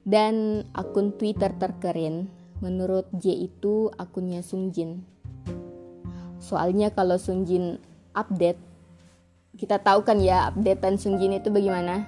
Dan 0.06 0.62
akun 0.78 1.18
Twitter 1.18 1.50
terkeren 1.58 2.30
menurut 2.62 3.10
J 3.18 3.50
itu 3.50 3.90
akunnya 3.98 4.46
Sungjin. 4.46 5.02
Soalnya 6.38 6.94
kalau 6.94 7.18
Sungjin 7.18 7.82
update, 8.14 8.62
kita 9.58 9.82
tahu 9.82 10.06
kan 10.06 10.22
ya 10.22 10.54
updatean 10.54 11.02
Sungjin 11.02 11.42
itu 11.42 11.50
bagaimana? 11.50 12.06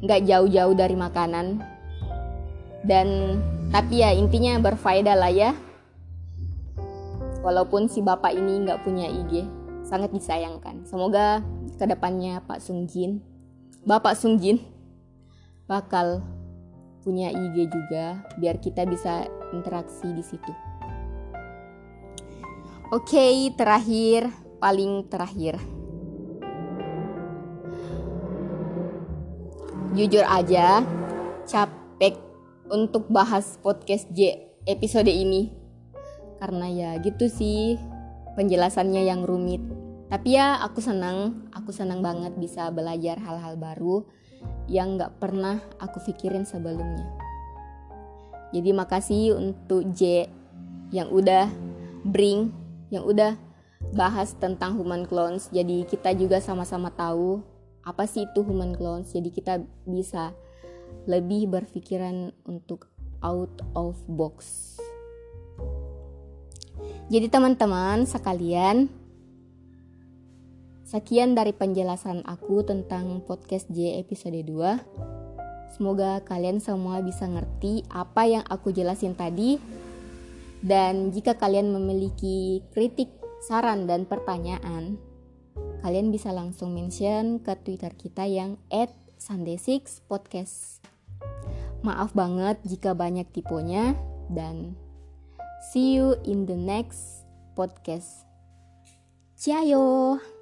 Nggak 0.00 0.24
jauh-jauh 0.24 0.72
dari 0.72 0.96
makanan. 0.96 1.60
Dan 2.88 3.36
tapi 3.68 4.00
ya 4.00 4.16
intinya 4.16 4.56
berfaedah 4.56 5.16
lah 5.20 5.28
ya. 5.28 5.52
Walaupun 7.44 7.92
si 7.92 8.00
bapak 8.00 8.32
ini 8.32 8.64
nggak 8.64 8.80
punya 8.80 9.12
IG, 9.12 9.44
sangat 9.84 10.08
disayangkan. 10.16 10.88
Semoga 10.88 11.44
ke 11.76 11.84
depannya 11.84 12.40
Pak 12.44 12.64
Sungjin, 12.64 13.24
Bapak 13.84 14.12
Sungjin 14.12 14.60
bakal 15.64 16.20
punya 17.00 17.32
IG 17.32 17.68
juga 17.72 18.20
biar 18.36 18.60
kita 18.60 18.84
bisa 18.84 19.24
interaksi 19.56 20.08
di 20.12 20.24
situ. 20.24 20.52
Oke, 22.90 23.14
okay, 23.16 23.34
terakhir, 23.54 24.28
paling 24.58 25.06
terakhir. 25.06 25.56
Jujur 29.94 30.22
aja, 30.26 30.82
capek 31.46 32.18
untuk 32.70 33.06
bahas 33.10 33.58
podcast 33.62 34.10
J 34.10 34.38
episode 34.66 35.10
ini. 35.10 35.50
Karena 36.38 36.66
ya 36.70 36.90
gitu 36.98 37.30
sih, 37.30 37.78
penjelasannya 38.34 39.06
yang 39.06 39.22
rumit. 39.26 39.62
Tapi 40.10 40.34
ya 40.34 40.58
aku 40.58 40.82
senang, 40.82 41.46
aku 41.54 41.70
senang 41.70 42.02
banget 42.02 42.34
bisa 42.34 42.74
belajar 42.74 43.22
hal-hal 43.22 43.54
baru 43.54 44.02
yang 44.70 44.96
gak 45.00 45.18
pernah 45.18 45.58
aku 45.82 45.98
pikirin 46.10 46.46
sebelumnya. 46.46 47.06
Jadi 48.50 48.70
makasih 48.74 49.38
untuk 49.38 49.86
J 49.94 50.26
yang 50.90 51.10
udah 51.10 51.46
bring, 52.02 52.50
yang 52.90 53.06
udah 53.06 53.38
bahas 53.94 54.34
tentang 54.38 54.78
human 54.78 55.06
clones. 55.06 55.50
Jadi 55.54 55.86
kita 55.86 56.14
juga 56.14 56.42
sama-sama 56.42 56.90
tahu 56.90 57.42
apa 57.86 58.04
sih 58.06 58.26
itu 58.26 58.42
human 58.42 58.74
clones. 58.74 59.14
Jadi 59.14 59.30
kita 59.30 59.62
bisa 59.86 60.34
lebih 61.06 61.48
berpikiran 61.48 62.34
untuk 62.44 62.90
out 63.22 63.54
of 63.78 63.96
box. 64.10 64.76
Jadi 67.10 67.26
teman-teman 67.26 68.06
sekalian, 68.06 68.86
sekian 70.90 71.38
dari 71.38 71.54
penjelasan 71.54 72.26
aku 72.26 72.66
tentang 72.66 73.22
podcast 73.22 73.70
J 73.70 74.02
episode 74.02 74.42
2. 74.42 75.70
Semoga 75.70 76.18
kalian 76.26 76.58
semua 76.58 76.98
bisa 76.98 77.30
ngerti 77.30 77.86
apa 77.94 78.26
yang 78.26 78.42
aku 78.50 78.74
jelasin 78.74 79.14
tadi. 79.14 79.62
Dan 80.58 81.14
jika 81.14 81.38
kalian 81.38 81.70
memiliki 81.70 82.66
kritik, 82.74 83.14
saran, 83.46 83.86
dan 83.86 84.02
pertanyaan, 84.02 84.98
kalian 85.86 86.10
bisa 86.10 86.34
langsung 86.34 86.74
mention 86.74 87.38
ke 87.38 87.54
Twitter 87.62 87.94
kita 87.94 88.26
yang 88.26 88.58
@sunday6podcast. 89.14 90.82
Maaf 91.86 92.10
banget 92.18 92.58
jika 92.66 92.98
banyak 92.98 93.30
tiponya 93.30 93.94
dan 94.26 94.74
see 95.70 95.96
you 95.96 96.18
in 96.26 96.50
the 96.50 96.58
next 96.58 97.22
podcast. 97.54 98.26
Ciao. 99.38 100.39